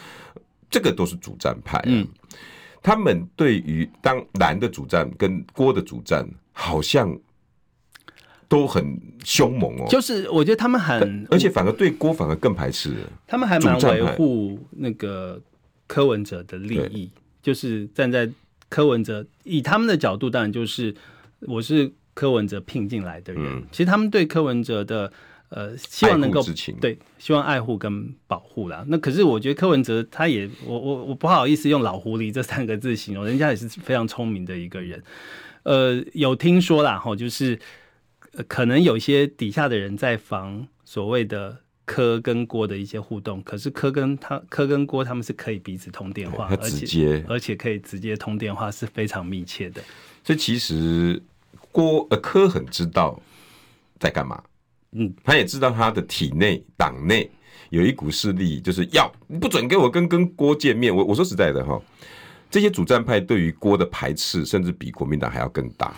[0.70, 2.06] 这个都是主战派，嗯，
[2.82, 7.18] 他们对于当蓝的主战跟郭的主战，好像
[8.46, 9.86] 都很凶猛哦。
[9.88, 12.94] 就是我觉得他们很，而且反而对郭反而更排斥，
[13.26, 15.40] 他们还蛮维护那个
[15.86, 17.10] 柯文哲的利益，
[17.42, 18.30] 就是站在。
[18.68, 20.94] 柯文哲以他们的角度，当然就是
[21.40, 23.44] 我是柯文哲聘进来的人。
[23.44, 25.12] 嗯、其实他们对柯文哲的
[25.48, 26.44] 呃，希望能够
[26.80, 28.84] 对，希望爱护跟保护啦。
[28.88, 35.02] 那可是我觉得柯文哲他也，我我我不好意思用老狐狸这三个字形容，人家也是非常聪明的一个人。
[35.62, 37.58] 呃，有听说啦，哈，就是、
[38.32, 41.60] 呃、可能有些底下的人在防所谓的。
[41.88, 49.80] 柯跟郭的一些互动，可是柯跟他柯跟郭他们是可以彼此通电话，直接而且而且可以直接通电话，是非常密切的。
[50.22, 51.20] 所以其实
[51.72, 53.18] 郭呃柯很知道
[53.98, 54.42] 在干嘛，
[54.92, 57.30] 嗯，他也知道他的体内党内
[57.70, 60.94] 有一股势力，就是要不准给我跟跟郭见面。
[60.94, 61.80] 我我说实在的哈，
[62.50, 65.94] 这些主战派对于郭的排斥，甚至比国民党还要更大。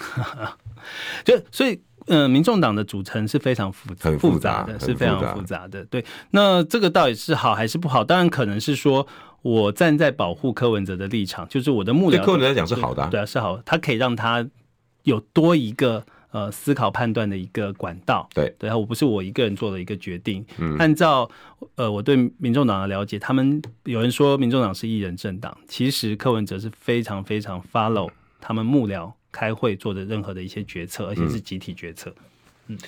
[1.26, 1.80] 就所以。
[2.06, 5.84] 嗯、呃，民众党的组成是非常复杂复杂的，是非常复杂的。
[5.84, 8.02] 对，那这个到底是好还是不好？
[8.02, 9.06] 当然，可能是说
[9.42, 14.46] 我站在保护柯文哲的立场，就是我的幕僚对柯文哲来讲是好的，啊，对啊，是好，他可以让他
[15.04, 18.28] 有多一个呃思考判断的一个管道。
[18.34, 20.44] 对，对啊，我不是我一个人做的一个决定。
[20.58, 21.30] 嗯，按照
[21.76, 28.10] 呃我对民众党的了解，他们有人说民众党是一人政党，其实柯文哲是非常非常 follow
[28.40, 29.12] 他们幕僚。
[29.32, 32.14] 开会做的任何的一些决策，而且是集体决策。
[32.66, 32.78] 嗯，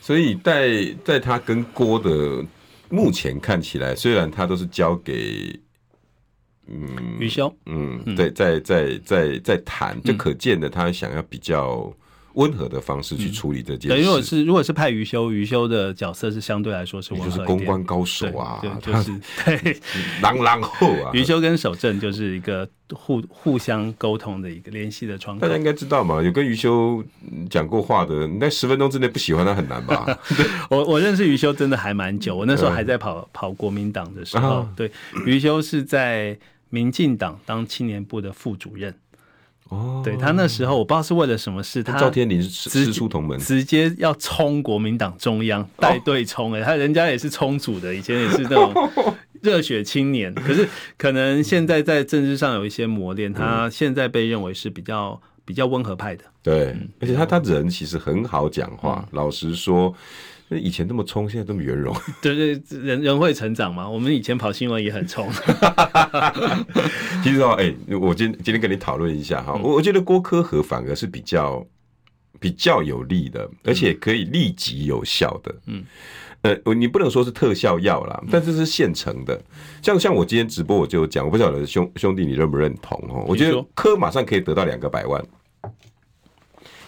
[0.00, 2.44] 所以在在他跟郭的
[2.88, 5.58] 目前看起来，虽然他都是交给
[6.66, 11.92] 嗯余霄，嗯，对，在在在在谈，就可见的他想要比较。
[12.36, 13.88] 温和的方式去处理这件事。
[13.88, 19.10] 对，如果是如果是派余修，余修的角色是相对来说是温和，就是公关高手啊，对就是
[19.44, 19.76] 对，
[20.22, 21.10] 狼狼后啊。
[21.12, 25.40] 余修跟守正就是一个互互相沟通的一个联系的窗口。
[25.40, 27.02] 大家应该知道嘛，有跟余修
[27.50, 30.06] 讲过话的，那十分钟之内不喜欢他很难吧？
[30.70, 34.90] 我我认识余修真的还蛮久，我那时候还在跑跑国民党的时候，对，
[35.24, 38.94] 余修是在民进党当青年部的副主任。
[39.68, 48.90] 哦，对他那时候，我不知道是为了什么事，他赵天麟师出同门，直接要冲国民党中央带队冲哎，他人家也是冲组的，以前也是那种
[49.42, 59.94] 热血青年，可是可能现在在政治上有一些磨练，他现在被认为是比较比较温和派的，对，而且他他人其实很好讲话，老实说。
[60.50, 61.92] 以前那么冲，现在这么圆融。
[62.22, 63.88] 对 对，人人会成长嘛。
[63.88, 65.28] 我们以前跑新闻也很冲。
[67.24, 71.66] 其实哦，哎、欸，我今今天跟你讨论一下哈，我、嗯、我觉得郭科和反而是比较
[72.38, 75.52] 比较有利的，而且可以立即有效的。
[75.66, 75.84] 嗯，
[76.42, 79.42] 呃，你不能说是特效药啦，但这是现成的。
[79.82, 83.24] 像像我今天直播我就讲，我不晓得兄兄弟你认不认同哦？
[83.26, 85.20] 我觉得科马上可以得到两个百万，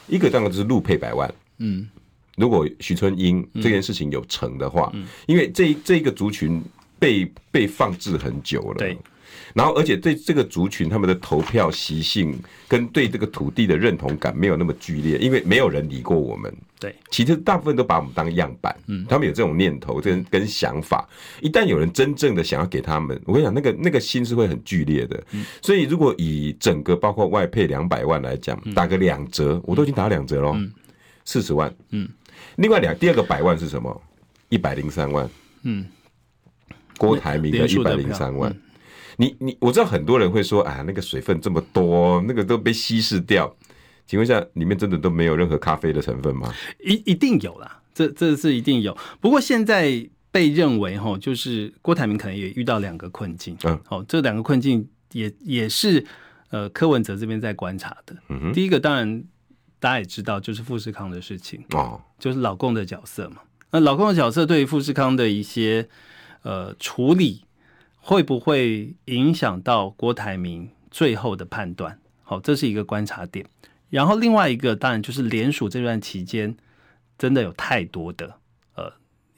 [0.06, 1.34] 一个当然就是陆配百万。
[1.58, 1.88] 嗯。
[2.38, 5.02] 如果徐春英这件事情有成的话，嗯。
[5.02, 6.62] 嗯、因为这这个族群
[6.98, 8.98] 被被放置很久了，对，
[9.54, 21.08] 然后而且对这个族群他们的投票习性跟对这个土地的认同感没有那么剧烈，因为没有人理过我们，对，其实大部分都把我们当样板，嗯，他们有这种念头跟跟想法，
[21.40, 30.56] 一旦有人真正的想要给他们，我跟你讲，那个那个心是会很剧烈的，嗯、所以如果以整个包括外配两百万来讲，打个两折，我都已经打两折了，
[31.24, 32.08] 四十万，嗯。
[32.56, 34.02] 另外两第二个百万是什么？
[34.48, 35.28] 一百零三万。
[35.62, 35.86] 嗯，
[36.96, 38.50] 郭台铭的一百零三万。
[38.50, 38.60] 嗯、
[39.16, 43.54] 你你我知道很多人会说啊，那个水分这么多，那个都被稀释掉。
[44.06, 46.52] 请问一下，里面真的都没有任何咖啡的成分吗？
[46.82, 48.96] 一一定有啦，这这是一定有。
[49.20, 53.56] 不过现在被认为哈，就是郭台铭可能也遇到两个困境。
[53.64, 56.04] 嗯，好，这两个困境也也是
[56.50, 58.16] 呃柯文哲这边在观察的。
[58.28, 59.22] 嗯哼，第一个当然。
[59.80, 63.42] 大家也知道，就是富士康的事情哦，就是老共的角色嘛。
[63.70, 65.88] 那老共的角色对于富士康的一些
[66.42, 67.44] 呃处理，
[67.96, 71.98] 会不会影响到郭台铭最后的判断？
[72.22, 73.46] 好，这是一个观察点。
[73.90, 76.56] 然后另外一个当然就是联署这段期间，
[77.16, 78.34] 真的有太多的
[78.74, 78.92] 呃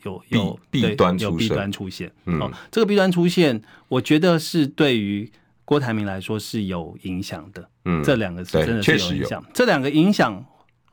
[0.05, 2.11] 有有弊端有弊端出现。
[2.27, 5.31] 嗯、哦，这个弊端出现，我觉得是对于
[5.71, 7.71] 郭台铭来说是有影响的。
[7.85, 9.41] 嗯，这两个是真的是有影响。
[9.55, 10.45] 这两个影响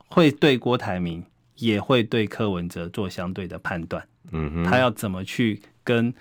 [0.06, 1.20] 会对郭台铭，
[1.56, 4.06] 也会对柯文哲做相对的判断。
[4.30, 6.14] 嗯哼，他要怎么去跟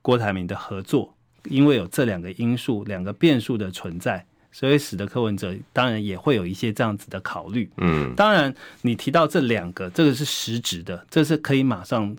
[0.00, 1.12] 郭台铭的合作？
[1.46, 7.68] 因为有这两个因素、两个变数的存在，所以使得柯文哲当然也会有一些这样子的考虑。
[7.78, 12.16] 嗯，当然你提到这两个，这个是实质的，这是可以马上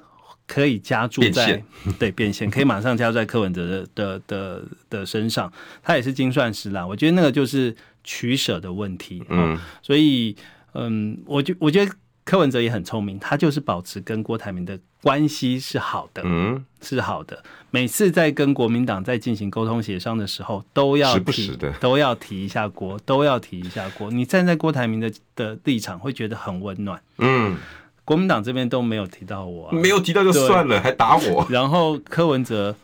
[0.51, 1.63] 可以加注在
[1.97, 5.49] 对变现， 可以马上加注在柯文哲的的的的身上。
[5.81, 9.23] 他也是精算师啦，我觉得那个就是取舍的问题。
[9.29, 10.35] 嗯，所以
[10.73, 11.91] 嗯，我觉我觉得。
[12.23, 17.43] 柯文哲也很聪明，他就是保持跟郭台铭的关系是好的，嗯，是好的。
[17.71, 24.11] 每次在跟国民党在进行沟通协商的时候，都要提，时不时的都要提一下郭，都要提一下郭。
[24.11, 27.01] 你站在郭台铭的的立场，会觉得很温暖。
[27.17, 27.57] 嗯，
[28.03, 31.45] 国民党这边都没有提到我，啊，没有提到就算了，还打我。
[31.49, 32.75] 然后柯文哲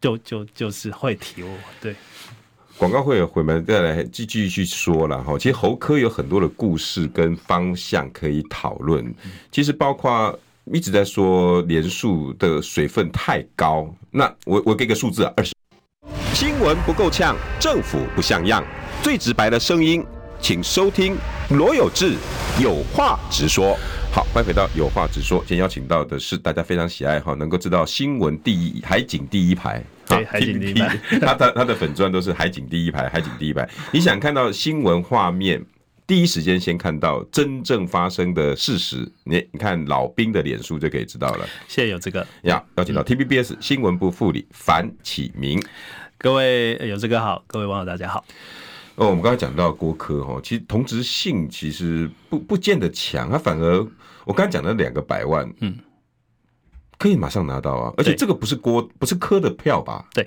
[0.00, 1.50] 就就就是会提我，
[1.80, 1.94] 对。
[2.78, 9.14] 广告会回门再来继继续去说了哈，其实侯科有很多的故事跟方向可以讨论。
[9.52, 15.52] 其实包括一直在说连署的水分太高，那我我给个数字啊，二十。
[16.32, 18.64] 新闻不够呛，政府不像样，
[19.02, 20.02] 最直白的声音，
[20.40, 21.14] 请收听
[21.50, 22.14] 罗有志
[22.58, 23.76] 有话直说。
[24.12, 25.38] 好，欢迎回到有话直说。
[25.46, 29.80] 今天邀请到的是大家非常喜爱哈，能够知道新闻第一海景第一排。
[30.04, 33.68] 对，海景第一排， 他的他的粉专都是海景第一排，海景第一排。
[33.92, 35.64] 你想看到新闻画面，
[36.08, 41.48] 第一时间先看到真正发生的事实，你你看老兵的脸书就可以知道了。
[41.68, 45.62] 现在有这个呀，邀请到 TVBS 新闻部副理樊启明。
[46.18, 48.24] 各位有这个好，各位网友大家好。
[48.96, 53.86] 哦，我们刚才讲到郭科哈，其实同质性其实不不见得强，他反而
[54.24, 55.78] 我刚才讲的两个百万，嗯。
[56.98, 57.94] 可以马上拿到啊！
[57.96, 60.06] 而且这个不是郭，不是柯的票吧？
[60.12, 60.26] 对，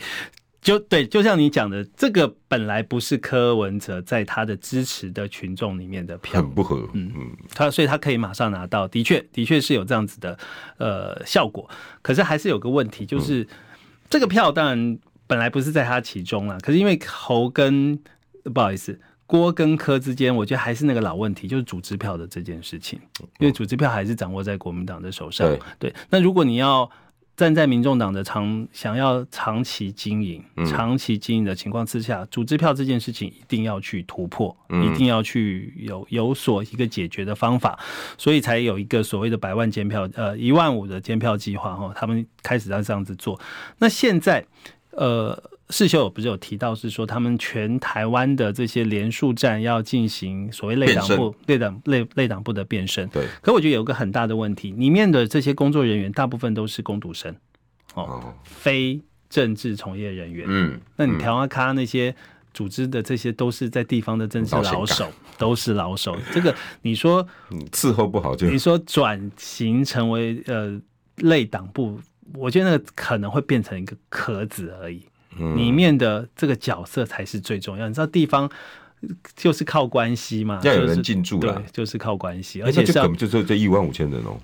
[0.60, 6.90] 就对，就像你讲的，这个本来不是柯文哲在他的支持的群众里面的票，很不合。
[6.94, 10.36] 嗯嗯，他所以他可以马上拿到，的确，的确是有这样子的
[10.80, 11.70] 呃效果。
[12.02, 13.48] 可是还是有个问题，就是、嗯、
[14.10, 17.96] 这个票当然本来不是在他其中啦，可是因为侯跟
[18.52, 19.00] 不好意思。
[19.34, 23.00] 郭跟柯之间，我觉得还是那个老问题，就是组支票的这件事情，
[23.40, 25.48] 因为组支票还是掌握在国民党的手上。
[25.48, 26.88] 对，对，那如果你要
[27.36, 37.80] 站在民众党的长，想要长期经营、长期经营的情况之下，组支票这件事情一定要去突破，一定要去有有所一个解决的方法，
[38.20, 43.42] 所以才有一个所谓的百万监票，呃，一万五的监票计划哈，他们开始在这样子做。
[43.80, 44.46] 那现在，
[44.92, 45.50] 呃。
[45.74, 53.08] 世秀不是有提到，是说他们全台湾的这些连署站要进行所谓类党部、类党、类类党部的变身。
[53.10, 53.26] 对。
[53.42, 57.36] 可我觉得有个很大的问题，里面的这些工作人员大部分都是工读生，
[57.96, 60.46] 哦，非政治从业人员。
[60.48, 60.80] 嗯。
[60.96, 62.16] 那你台湾咖那些
[62.54, 66.16] 组织的这些都是在地方的政治老手，都是老手。
[66.32, 67.28] 这个你说
[67.74, 70.80] 伺候不好就你说转型成为呃
[71.16, 72.00] 类党部，
[72.36, 75.04] 我觉得那个可能会变成一个壳子而已。
[75.56, 77.88] 里面的这个角色才是最重要。
[77.88, 78.50] 你知道地方
[79.36, 82.62] 就是靠关系嘛，要有人进驻了，就是靠关系。
[82.62, 84.38] 而且这根本就是这一万五千人哦。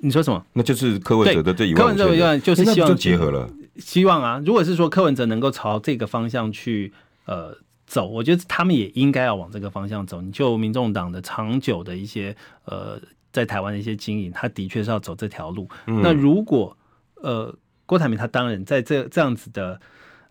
[0.00, 0.44] 你说什么？
[0.52, 2.06] 那就是柯文哲的这一万五千人。
[2.06, 3.48] 柯文哲就是希望结合了。
[3.76, 6.92] 希望啊，如果是说柯文哲能够朝这个方向去
[7.24, 10.20] 呃走，我觉得他们也应该要往这个方向走。
[10.20, 12.36] 你就民众党的长久的一些
[12.66, 13.00] 呃
[13.32, 15.68] 在台湾的一些经营，他的确是要走这条路。
[15.86, 16.76] 那如果
[17.16, 17.54] 呃。
[17.92, 19.78] 郭台铭他当然在这这样子的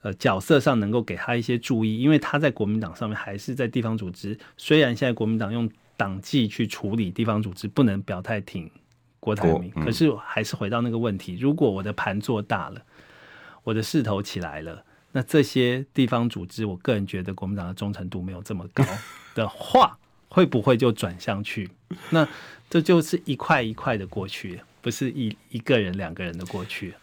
[0.02, 4.36] 呃角色上能够给他一些注意，因为他在国民党上面还是在地方组织。
[4.58, 8.68] 虽然现在国民党用党纪去处理地方组织，不能表态挺
[9.20, 12.82] 郭台铭，可是还是回到那个问题：如果我的盘做大了，
[13.64, 18.84] 我的势头起来了，那这些地方组织，我个人觉得国民党的忠诚度没有这么高
[19.36, 21.70] 的话，会不会就转向去？
[22.10, 22.28] 那
[22.72, 26.96] 这就是一块一块的过去，不是一一个人两个人的过去。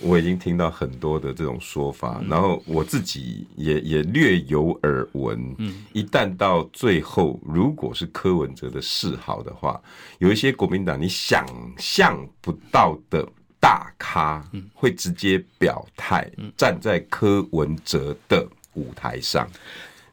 [0.00, 5.54] 我已经听到很多的这种说法，然后我自己也也略有耳闻。
[5.58, 9.80] 嗯，一旦到最后，如果是柯文哲的示好的话，
[10.18, 13.26] 有一些国民党你想象不到的
[13.60, 19.48] 大咖，会直接表态，站在柯文哲的舞台上。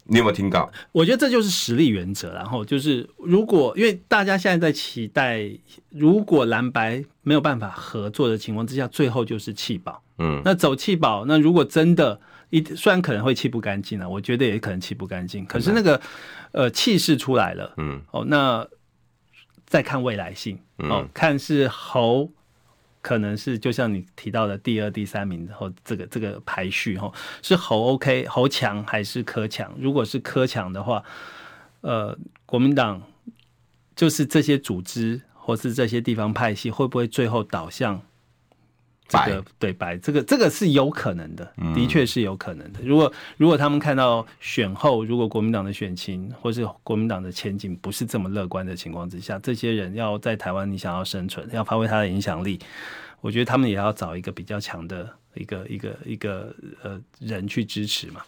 [0.10, 0.70] 你有没有听到？
[0.92, 2.34] 我觉得这就是实力原则。
[2.34, 5.50] 然后就是，如果因为大家现在在期待，
[5.90, 10.02] 如果蓝白没有办法合作的情况之下，最后就是弃保。
[10.18, 12.20] 嗯，那走弃保，那如果真的，
[12.50, 15.46] 一虽然可能会弃不干净了，我觉得也可能弃不干净。
[15.46, 16.02] 可是那个
[16.52, 18.68] 呃气势出来了，嗯，哦，那
[19.66, 22.32] 再看未来性，哦，看是侯
[23.02, 29.74] 可能是就像你提到的第二、第三名后这个这个排序哈，是侯 OK 侯强还是柯强？
[29.80, 31.04] 如果是柯强的话，
[31.82, 33.02] 呃，国民党
[33.96, 38.02] 就是这些组织或是这些地方派系会不会最后导向？
[39.10, 42.80] 这个对白，这个这个是有可能的，的确是有可能的。
[42.84, 52.60] 如果如果他们看到选后，如果国民党的选情或是国民党的前景不是这么乐观的情况之下，这些人要在台湾，你想要生存，要发挥他的影响力，
[53.20, 58.22] 我觉得他们也要找一个比较强的一个一个一个呃人去支持嘛。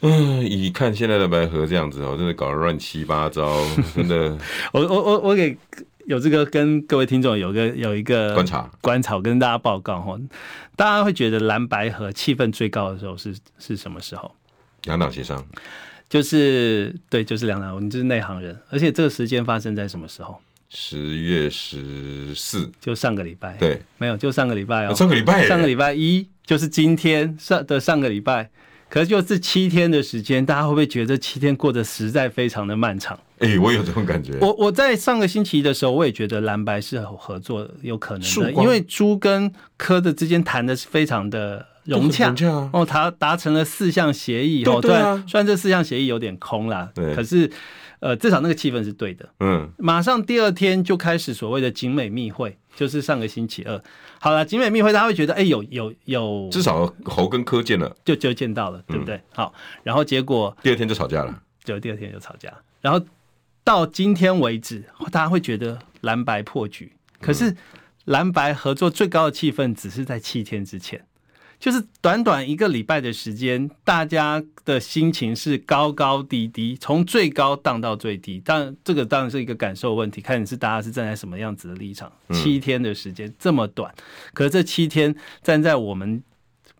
[0.00, 3.62] 嗯，以看现在的白河这样子哦，真的搞得乱七八糟，
[3.94, 4.36] 真的。
[4.72, 5.56] 我我我我给。
[6.06, 8.70] 有这个跟各位听众有个有一个观察。
[8.80, 10.18] 观察，跟大家报告哈，
[10.76, 14.34] 大家会觉得蓝白和气氛最高的时候是是什么时候？
[14.84, 15.44] 两党协商，
[16.08, 20.38] 就是对，就是两党，你就是内行人，而且这个时间发生在什么时候？
[20.68, 28.50] 十月十四，就上个礼拜，对，没有，就上个礼拜哦，上个礼拜，上个礼拜一就是今天上的上个礼拜。
[28.90, 33.18] 可是就这七天的时间，大家会不会觉得七天过得实在非常的漫长？
[33.44, 34.38] 哎、欸，我有这种感觉。
[34.40, 47.50] 我我在上个星期的时候，我也觉得蓝白是合作有可能的，因为朱跟柯的之间谈的是非常的融洽，融洽啊、哦，他达成了四项协议哦，对啊，虽然这四项协议有点空啦，对，可是
[48.00, 49.28] 呃，至少那个气氛是对的。
[49.40, 53.80] 嗯，马上第二天就开始所谓的景美密会，就是上个星期二。
[54.20, 59.16] 好了，景美密会，大家会觉得，哎、欸，有有有，至少侯跟柯见了，就就见到了，对不对？
[59.16, 62.98] 嗯、好，然后结果第二天就吵架了，就第二天就吵架，然后
[63.64, 67.56] 到今天为止，大家会觉得蓝白破局，可是
[68.04, 71.04] 蓝白合作最高的气氛只是在七天之前。
[71.58, 78.42] 就是短短一个礼拜的时间，大家的心情是高高低低，从最高荡到最低。
[78.44, 82.12] 但这个当然是一个感受问题，看你是大家是站在什么样子的立场。
[82.32, 83.94] 七天的时间这么短，
[84.34, 86.22] 可是这七天站在我们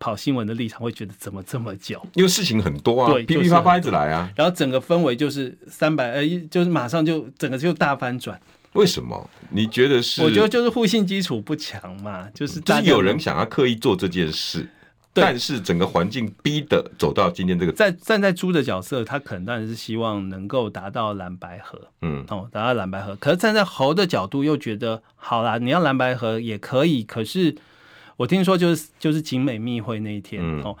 [0.05, 1.99] 跑新闻的立场，会觉得怎么这么久？
[2.13, 4.31] 因为事情很多啊，对，噼噼啪啪一直来啊。
[4.35, 8.39] 然后整个氛围就是三百呃，就是马上就整个就大翻转。
[8.73, 9.27] 为什么？
[9.49, 10.21] 你觉得是？
[10.21, 14.69] 我觉得就是互信基础不强嘛，就是就是有人想要刻意做这件事。
[15.11, 23.15] 但是整个环境逼的走到今天这个，在站在猪的角色，他可能当然是希望能够达到蓝白河，嗯，哦，达到蓝白河。
[23.15, 27.01] 可是站在猴的角度，又觉得好啦，你要蓝白河也可以。
[27.01, 27.55] 可是
[28.17, 30.77] 我听说就是就是景美密会那一天，嗯、哦。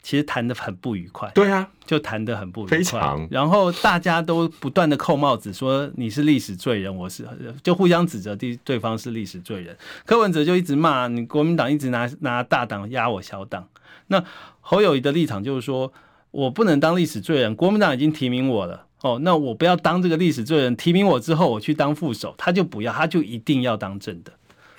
[0.00, 2.78] 其实谈的很不愉快，对啊，就谈的很不愉快。
[2.78, 7.28] 非常，然后大家都不断的扣帽子，说你是历史罪人，我是
[7.64, 9.76] 就互相指责对对方是历史罪人。
[10.06, 13.68] 柯文哲就一直骂你国民党，一直拿拿大党压我小党。
[14.06, 14.22] 那
[14.60, 15.92] 侯友宜的立场就是说，
[16.30, 24.32] 我不能当历史罪人，国民党已经提名我了，哦，那我不要当这个历史罪人，提名我之后我去当副手，他就不要，他就一定要当正的。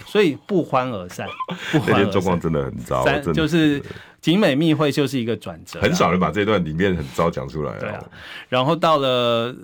[0.06, 1.28] 所以不欢而散，
[1.72, 1.98] 不欢而散。
[1.98, 3.82] 那天状况真的很糟，就是
[4.22, 7.78] 景美密会就是一个转折，很少人把这段里面很糟讲出来。
[7.80, 8.04] 对啊，
[8.50, 9.56] 然后到了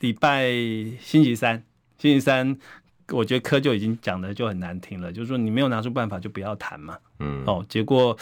[0.00, 0.50] 礼拜
[1.00, 1.62] 星期三，
[1.98, 2.56] 星期三，
[3.10, 6.96] 我觉得柯就已经讲的就很难听了，就是说你没有拿出办法就不要谈嘛。
[7.20, 8.16] 嗯，哦，结果。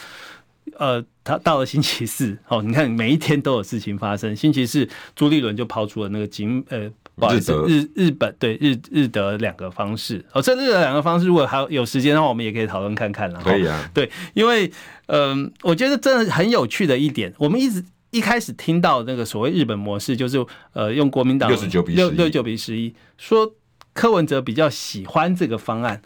[0.78, 4.36] 呃，他到了星期四，哦，你看每一天都有事情发生。
[4.36, 6.88] 星期四，朱立伦就抛出了那个景，呃，
[7.20, 10.24] 不好意思，日日本对日日德两个方式。
[10.32, 13.40] 哦，这日德两个方式，如果还有时间的话，我们也可以讨论看看了。
[13.44, 14.66] 可以啊，对，因为
[15.06, 23.54] 嗯、呃，我觉得真的很有趣的一点，我们一直一开始听到那个所谓日本模式，就是呃，用国民党六十九比六六九比十一，说
[23.92, 26.00] 柯文哲比较喜欢这个方案。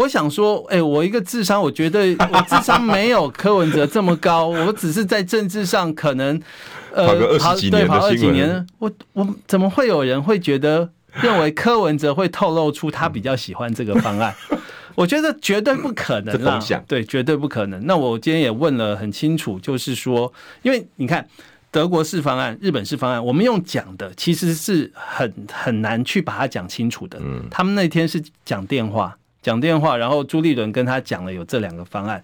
[0.00, 6.40] 我想说，哎、欸，我一个智商，我觉得我智商没有柯文哲这么高，我只是在政治上可能，
[6.92, 10.88] 呃，跑个二十几年，对，跑二十几年，我我怎么会有人会觉得
[11.20, 14.34] 认为柯文哲会透露出他比较喜欢这个方案？
[14.96, 17.84] 我觉得绝对不可能啦，对，绝对不可能。
[17.84, 20.32] 那我今天也问了很清楚，就是说，
[20.62, 21.28] 因为你看
[21.70, 27.18] 德国式方案、日本式方案，我们用讲的其实是很很难去把它讲清楚的。
[27.22, 29.14] 嗯，他们那天是讲电话。
[29.42, 32.22] 讲电话，然后朱立伦跟他讲了有这两个方案。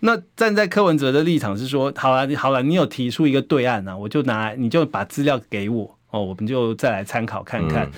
[0.00, 7.90] 那站在柯文哲的立场是说，好了，好了，你有提出一个对案呢，我就拿，你就把资料给我哦，我们就再来参考看看。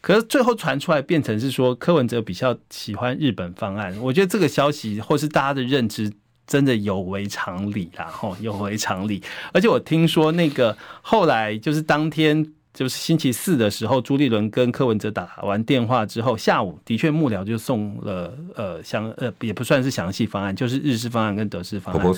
[0.00, 3.96] 可是最后传出来变成是说，柯文哲比较喜欢日本方案。
[4.00, 6.12] 我觉得这个消息或是大家的认知
[6.46, 9.22] 真的有违常理啦，吼，有违常理。
[9.52, 12.52] 而且我听说那个后来就是当天。
[12.72, 22.12] 就是星期四的时候，朱立伦跟柯文哲打完电话之后，下午的确幕僚就送了呃详呃也不算是详细方案，就是日式方案跟德式方案，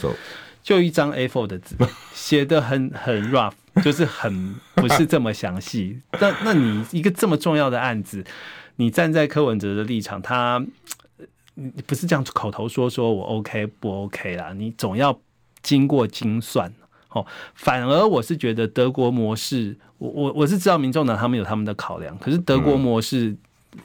[0.62, 1.74] 就一张 A4 的纸，
[2.14, 6.00] 写的很很 rough，就是很 不是这么详细。
[6.20, 8.22] 那那你一个这么重要的案子，
[8.76, 10.64] 你站在柯文哲的立场，他
[11.86, 15.18] 不是这样口头说说我 OK 不 OK 啦，你总要
[15.62, 16.72] 经过精算
[17.14, 17.26] 哦。
[17.54, 23.28] 反而我是觉得德国模式，我我我是知道民众党他们有他们的考量，可是德国模式。
[23.28, 23.38] 嗯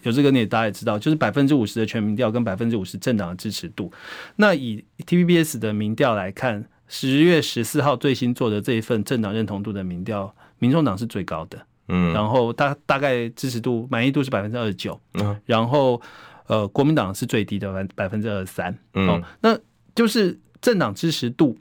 [0.03, 3.89] 有这个你也大家也知道，就是百分之五十的全民调跟百分之五十政党的支持度。
[4.36, 16.01] 那以 TVBS 的民调来看，十月十四号最新做的这一份政党认同度的民调，民众党是最高的，嗯，然后大大概支持度满意度是百分之二十九，嗯，然后
[16.47, 19.57] 呃国民党是最低的百百分之二十三，嗯，那
[19.95, 21.57] 就是政党支持度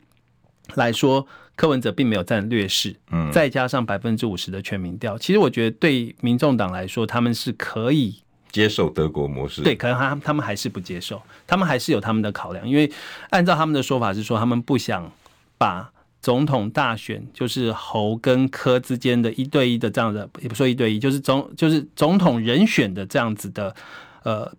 [0.74, 1.26] 来说。
[1.58, 9.62] 柯文哲并没有占劣势，嗯，再加上百分之五十的全民调，其实我觉得对民众党来说，他们是可以接受德国模式。
[9.62, 12.92] 对，可能他他们还是不接受，他们还是有他们的考量，因为
[13.30, 15.10] 按照他们的说法是说，他们不想
[15.56, 15.90] 把
[16.20, 23.74] 总统大选就是侯跟柯之间的一对一的这样的，也不说一对一，就是总就是总统人选的这样子的
[24.24, 24.52] 呃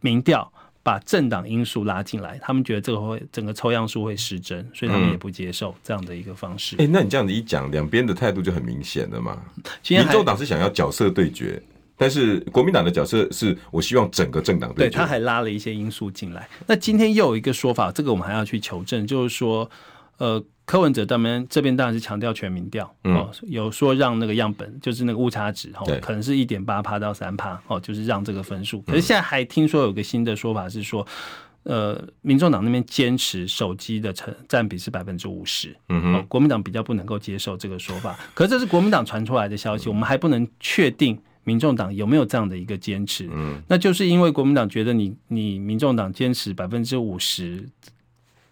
[0.00, 0.50] 民调。
[0.82, 6.76] 把政党因素拉进来，他们觉得这个会整个抽样数会失真，所以他们也不接受这样的一个方式。
[6.76, 9.40] 哎、嗯欸，那你这样子一讲，两边的态度就很明显了嘛。
[9.88, 11.62] 民众党是想要角色对决，
[11.96, 14.90] 但是国民党的角色是我希望整个政党对决。
[14.90, 16.48] 对，他还拉了一些因素进来。
[16.66, 19.70] 那今天又有一个说法，这个我们还要去求证，就是说，
[20.18, 20.44] 呃。
[20.64, 28.80] 柯文哲当然这边当然是强调全民调，哦，有说让那个样本就是那个误差值，哦，可能是一点八趴到三趴，哦，就是让这个分数。
[28.82, 31.04] 可是现在还听说有个新的说法是说，
[31.64, 38.16] 呃，民众党那边坚持手机的成占比是百分之五十，嗯哼，国民党比较不能够接受这个说法。
[38.32, 43.28] 可是这是国民党传出来的消息，我们还不能确定民众党有没有这样的一个坚持。
[43.32, 47.68] 嗯，那就是因为国民党觉得你你民众党坚持百分之五十。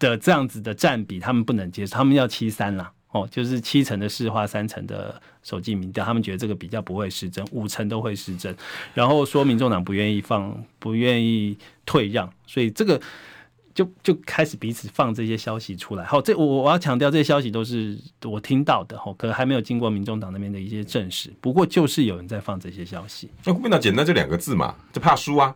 [0.01, 8.53] 的这样子的占比，他们不能接受，他们要七三啦，哦，就是七成的市话，三成的手机民调，他们觉得这个比较不会失真，五成都会失真，
[8.93, 12.99] 然后说民众党不愿意放，不愿意退让，所以这个。
[13.73, 21.31] 就就开始彼此放这些消息出来，好，这我我要强调，这些消息都是我听到的，哈，可能还没有经过民众党那边的一些证实。
[21.39, 23.29] 不过就是有人在放这些消息。
[23.43, 25.55] 那国民党简单就两个字嘛，就怕输啊，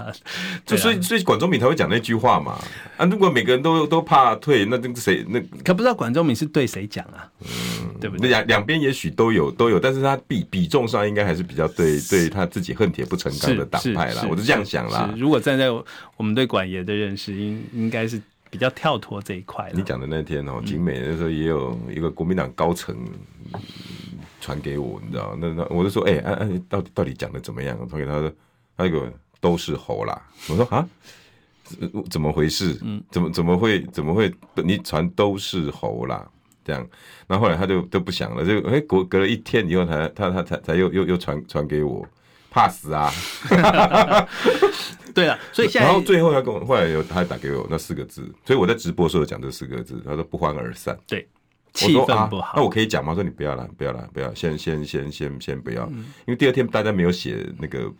[0.64, 2.58] 就所以所以管中敏才会讲那句话嘛。
[2.96, 7.28] 啊，如果每个人都都怕退，那那个谁那可不知道管中敏是对谁讲啊？
[7.42, 8.30] 嗯，对不对？
[8.30, 14.26] 两两边也许都有都有，但是他比比重上应该还是比较对对他自己恨铁不成钢的党派啦。
[14.30, 15.12] 我是这样想啦。
[15.16, 19.70] 如果站在我们对管爷的认识，应应该是比较跳脱这一块。
[19.74, 22.96] 你讲的那天哦，景美那时候也有一个国民党高层
[24.40, 25.36] 传给我，你知道？
[25.38, 27.76] 那那我就说，哎哎哎，到底到底讲的怎么样？
[27.88, 28.32] 传给他说，
[28.76, 30.20] 他一个都是猴啦。
[30.48, 30.88] 我说啊，
[32.10, 32.78] 怎么回事？
[32.82, 34.32] 嗯，怎么怎么会怎么会
[34.64, 36.28] 你传都是猴啦？
[36.62, 36.86] 这样，
[37.26, 42.06] 然后后来他就都不想了，就哎隔隔了一天以后，他他他才才又又又传传给我，
[42.50, 43.10] 怕死啊！
[45.14, 50.96] 对了，所以现在然后最后他跟我后来有他还打给我那四个字，所以我在直播时候讲这四个字，他说不欢而散。
[51.06, 51.26] 对，
[51.72, 52.48] 气氛不好。
[52.48, 53.12] 啊、那我可以讲吗？
[53.14, 57.92] 说你不要了，不要了，不要，先先先先先不要，嗯、因为第二天大家没有写那个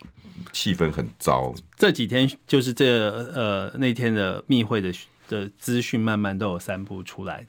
[0.53, 1.53] 气氛很糟。
[1.75, 4.93] 这几天就是这呃那天的密会的
[5.27, 7.45] 的资讯慢慢都有散布出来，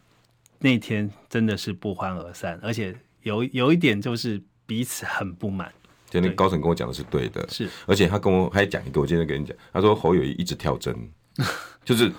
[0.58, 5.72] 那天真的是不欢而散，而且有有一点就是彼此很不满。
[6.12, 10.94] 就那高层跟我讲的是对的，是，而且他跟我还讲一个，我今天跟你讲，他说侯友宜一直跳针，
[11.86, 12.12] 就是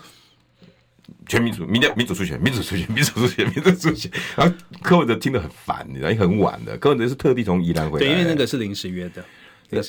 [1.28, 9.24] 全民主、民调、民主出选、民主出选、民主出选、 民主出选，然后柯文哲听得很烦，你知道，也很晚的，柯文哲是特地从宜兰回来，对，因为那个是临时约的，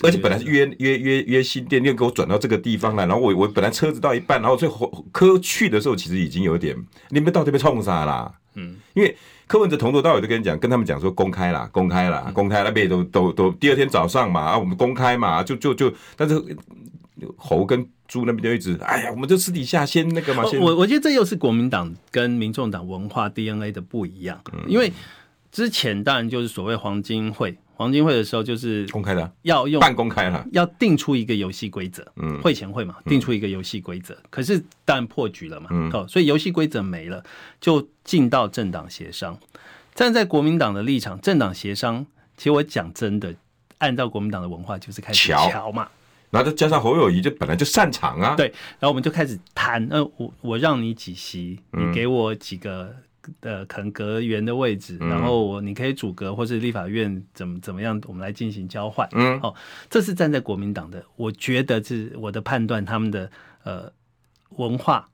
[0.02, 6.76] 而且本来是约约约约新店，又给我转到这个地方来，然后我我本来车子到一半，然后最后柯去的时候，其实已经有点，
[7.08, 8.34] 你们到这边冲啥啦？
[8.56, 9.16] 嗯，因为。
[9.46, 16.34] 柯文哲从头到尾都跟你讲，跟他们讲说公开啦，公开啦，公开那边都都都第二天早上嘛，啊，我们公开嘛，就就就，但是
[17.36, 20.60] 猴跟猪那边就一直，哎呀，我们就私底下先那个嘛，先。
[20.60, 24.92] 我我觉得这又是国民党跟民众党文化 DNA 的不一样，嗯、因为
[25.54, 27.56] 之前当然就是所谓黄金会。
[27.76, 32.06] 黄金会的时候就是公开的，要用半公开了，要定出一个游戏规则。
[32.16, 34.16] 嗯，会前会嘛，定出一个游戏规则。
[34.30, 37.22] 可是当然破局了嘛，哦，所以游戏规则没了，
[37.60, 39.36] 就进到政党协商。
[39.92, 43.34] 站在国民党的立场，政党协商，其实我讲真的，
[43.78, 45.88] 按照国民党的文化，就是开始乔嘛。
[46.30, 48.36] 然后再加上侯友宜，就本来就擅长啊。
[48.36, 48.46] 对，
[48.78, 52.94] 然后我们就开始谈，呃，我我让你几席，你给我几个。
[53.40, 59.08] 的可能阁员的位置，然后我你可以组阁或是立法院怎么怎么样，我们来进行交换。
[59.12, 59.54] 嗯，哦，
[59.88, 63.30] 这是站在国民党的，我觉得是我的判断，他们的
[63.64, 63.90] 呃
[64.50, 65.08] 文化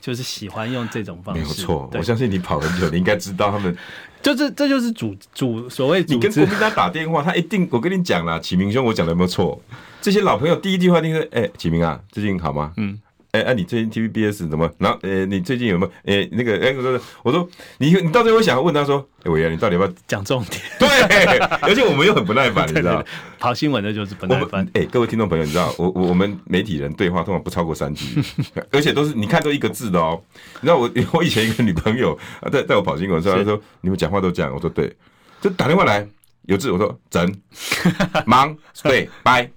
[0.00, 1.42] 就是喜欢用这种方式。
[1.42, 3.76] 没有错，我相信你跑很久，你应该知道他们。
[4.24, 9.60] 就是这就是主主所谓，你跟国民党打电话，他一定我跟你讲了，启明兄，我讲的有没有错？
[10.00, 12.72] 这些老朋友第一句话听说，哎、欸，启明啊，最近好吗？
[12.78, 12.98] 嗯。
[13.34, 14.70] 哎，哎、你最近 TVBS 怎么？
[14.78, 15.92] 然后，呃、欸，你最近有没有？
[16.04, 20.62] 哎、欸，那个，哎、欸，我说，我说，你你到最后想要问他说，哎、欸，伟你到底要不要讲重点？
[20.78, 20.88] 对，
[21.60, 23.04] 而且我们又很不耐烦， 你知道，
[23.40, 24.64] 跑新闻的就是不耐烦。
[24.74, 28.22] 哎、欸，各位听众朋友，你知道，我我我们媒体人对话通常不超过三句，
[28.70, 30.22] 而且都是你看都一个字的哦。
[30.60, 32.16] 你知道我我以前一个女朋友
[32.52, 34.94] 带带我跑新闻的时候，她说你们讲话都这样，我说对，
[35.40, 36.06] 就打电话来。
[36.46, 37.34] 有字，我说整
[38.26, 39.50] 忙对拜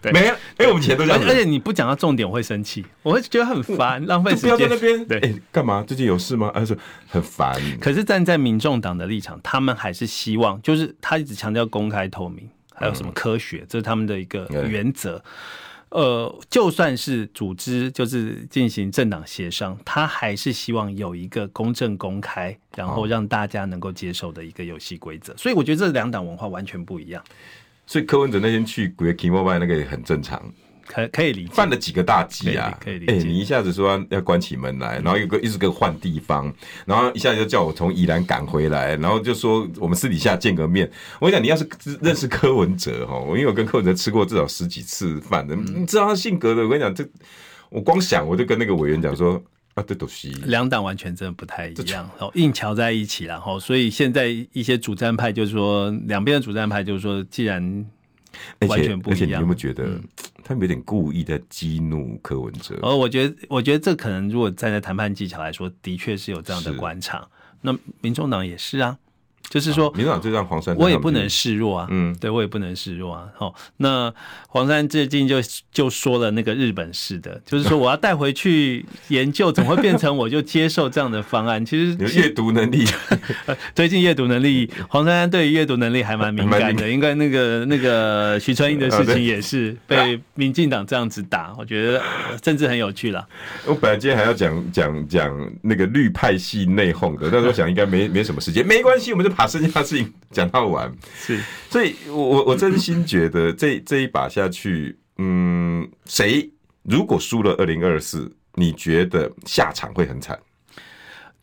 [0.00, 0.36] 对没了。
[0.56, 1.20] 哎，我们以前都这样。
[1.26, 4.56] 而且你不讲到重点，我会生气，我会觉得很烦，浪费时间。
[4.56, 5.06] 不要在那边。
[5.06, 5.84] 对，哎，干嘛？
[5.86, 6.50] 最近有事吗？
[6.54, 6.76] 还是
[7.08, 7.60] 很烦。
[7.80, 15.22] 可是站在民众党的立场，他们还是希望，就是他一直强调公开透明，还有什么科学，嗯、这是他们的一个原则。
[15.94, 25.32] 呃，就算是组织就是进行政党协商，他还是希望有一个公正公开，然后让大家能够接受的一个游戏规则。
[25.36, 27.22] 所以我觉得这两党文化完全不一样。
[27.86, 30.52] 所以柯文哲那天去鬼 K Mobile 那个也很正常。
[30.86, 32.76] 可可以理解，犯了几个大忌啊？
[32.80, 33.12] 可以理解。
[33.12, 36.52] 哎，你一下子说要关起门来，然后又个一直跟换地方，
[36.84, 40.90] 然后一下子就叫我从宜兰赶回来，然后就说我们私底下见个面。
[41.20, 41.68] 我跟你讲，你要是
[42.00, 46.62] 认识柯文哲哈，我因为我跟柯文哲吃过至少十几次饭的，你知道他性格的。
[46.62, 47.06] 我跟你讲，这
[47.70, 49.42] 我光想我就跟那个委员讲说
[49.74, 57.60] 啊，这都是两党完全真的不太一样，哦，硬桥在一起，然后所以现在一些主战派就是说，两边的主战派就是说，既然
[58.68, 59.98] 完全不一样，而且你有没有觉得？
[60.44, 62.78] 他们有点故意在激怒柯文哲。
[62.82, 67.26] 哦，我觉得，我觉得这可能如果站在谈判技巧来说，的确是有这样的官场。
[67.62, 68.98] 那民众党也是啊。
[69.50, 71.86] 就是说，民进党就让黄珊，我也不能示弱啊。
[71.90, 73.28] 嗯，对我也不能示弱啊。
[73.36, 74.12] 好，那
[74.48, 75.36] 黄山最近就
[75.70, 81.64] 就说了那个日本式的，就是说我要带回去研究，怎么会变成我就接受这样的方案？
[81.64, 82.84] 其实阅读能力，
[83.74, 86.88] 最近阅读能力，黄珊珊对于阅读能力还蛮敏感的。
[86.88, 92.02] 应该那个那个徐春英的事情也是 被民进党这样子打，我觉得
[92.40, 93.24] 政治很有趣了。
[93.66, 99.33] 我本来今天还要讲讲讲那个绿派系内讧的，但是我想应该没没什么时间，没关系，我们就。
[99.34, 106.50] 把剩下的事情讲到完，是，所以我我真心觉得这这一把下去，嗯，谁
[106.82, 110.38] 如果输了二零二四，你觉得下场会很惨？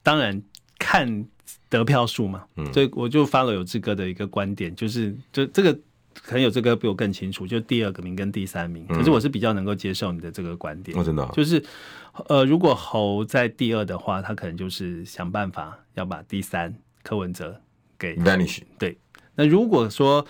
[0.03, 0.41] 当然
[0.79, 1.25] 看
[1.69, 5.73] 得票数嘛，嗯，所以我就发了有志哥的一个观点，就是就这个
[6.13, 11.63] 可能有志哥比我更清楚，就第二个名跟第三名，可是我是比较能够接受你的这个观点，哦，真的，就是
[12.27, 16.73] 呃，如果侯在第二的话，他可能就是想办法要把第三
[17.03, 17.61] 柯文哲。
[18.01, 18.97] 给 vanish 对，
[19.35, 20.25] 那如果说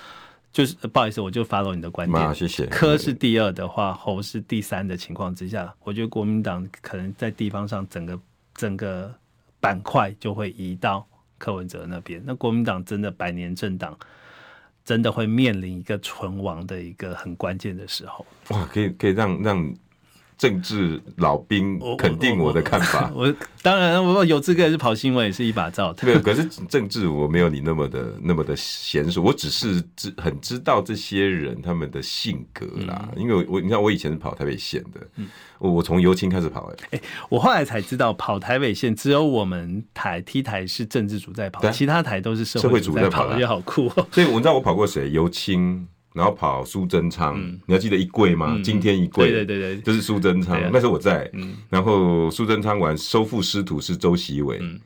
[0.52, 2.66] 就是不好意思，我就 follow 你的观点，谢谢。
[2.66, 8.20] 科是第二的话，侯是第三的情况之下，我觉得国民党可能在地方上整个
[8.54, 9.16] 整个
[9.62, 11.08] 板块就会移到
[11.38, 12.22] 柯文哲那边。
[12.26, 13.98] 那国民党真的百年政党，
[14.84, 18.26] 真的会面临一个存亡的一个很关键的时候。
[18.50, 19.74] 哇，可以可以让让。
[20.42, 23.12] 政治老兵肯定我的看法。
[23.14, 23.32] 我，
[23.62, 25.94] 当然，我有资格是跑新闻，也是一把罩。
[25.94, 33.08] 对，可是政治我没有你那么的那么的娴熟，我只是知很知道这些人他们的性格啦。
[33.16, 35.28] 嗯、因为我你知道我以前是跑台北县的，嗯、
[35.60, 36.78] 我从尤青开始跑、欸。
[36.86, 44.08] 哎、欸，我后来才知道跑台北县只有我们台 T 台是政治组在跑，啊、其他台都是社会组在跑，我觉得好酷哦。
[44.12, 45.88] 所以我知道我跑过谁，尤青。
[46.14, 48.54] 然后跑苏贞昌，嗯、你要记得一贵吗？
[48.56, 50.62] 嗯、今天一贵，对对对对，就是苏贞昌。
[50.62, 54.80] 啊、那时候我在，嗯、然后苏贞昌完收复失土是周锡玮，嗯、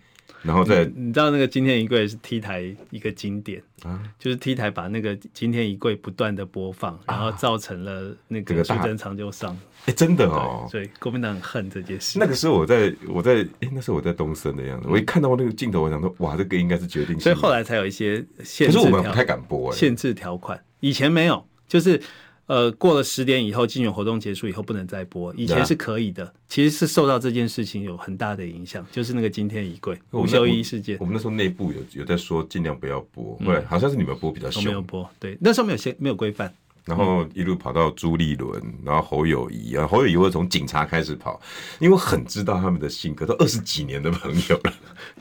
[0.43, 9.57] 然后在你知道那个今天一贵是 T 台一个经典啊，就是 T 台把那个今天一贵不断的播放，然后造成了那个苏贞昌就上。
[9.85, 12.17] 哎，真的哦，所以国民党很恨这件事。
[12.17, 17.19] 那个时候我在我在哎，那时候我在东森的样子，嗯、我一看到那个镜头，我想说哇，这个应该是决定性。
[17.19, 21.43] 所以后来才有一些限制，可是我们不太敢播哎，限制条款以前没有。
[21.67, 21.99] 就是，
[22.45, 25.33] 呃，过了十点以后，竞选活动结束以后不能再播。
[25.35, 28.85] 以前是可以的，其实是受到这件事情有很大的影响。
[28.91, 36.53] 就是那个今天一柜吴秀一事件，我们那时候内部有有在说尽量不要播，对，好像是你们播比较凶，没有播，对，那时候没有先没有规范。
[36.85, 41.41] 然后一路跑到朱立伦，然后侯友宜啊，侯友谊会从警察开始跑，
[41.79, 44.73] 因为我很知道他们的性格，都二十几年的朋友了。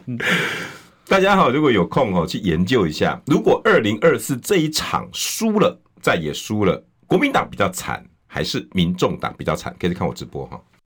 [1.07, 5.81] 大家好，如果有空哦，去研究一下，如果二零二四这一场输了。
[6.01, 9.75] 再也输了，国民党比较惨，还是民众党比较惨？
[9.81, 10.61] 可以看我直播哈。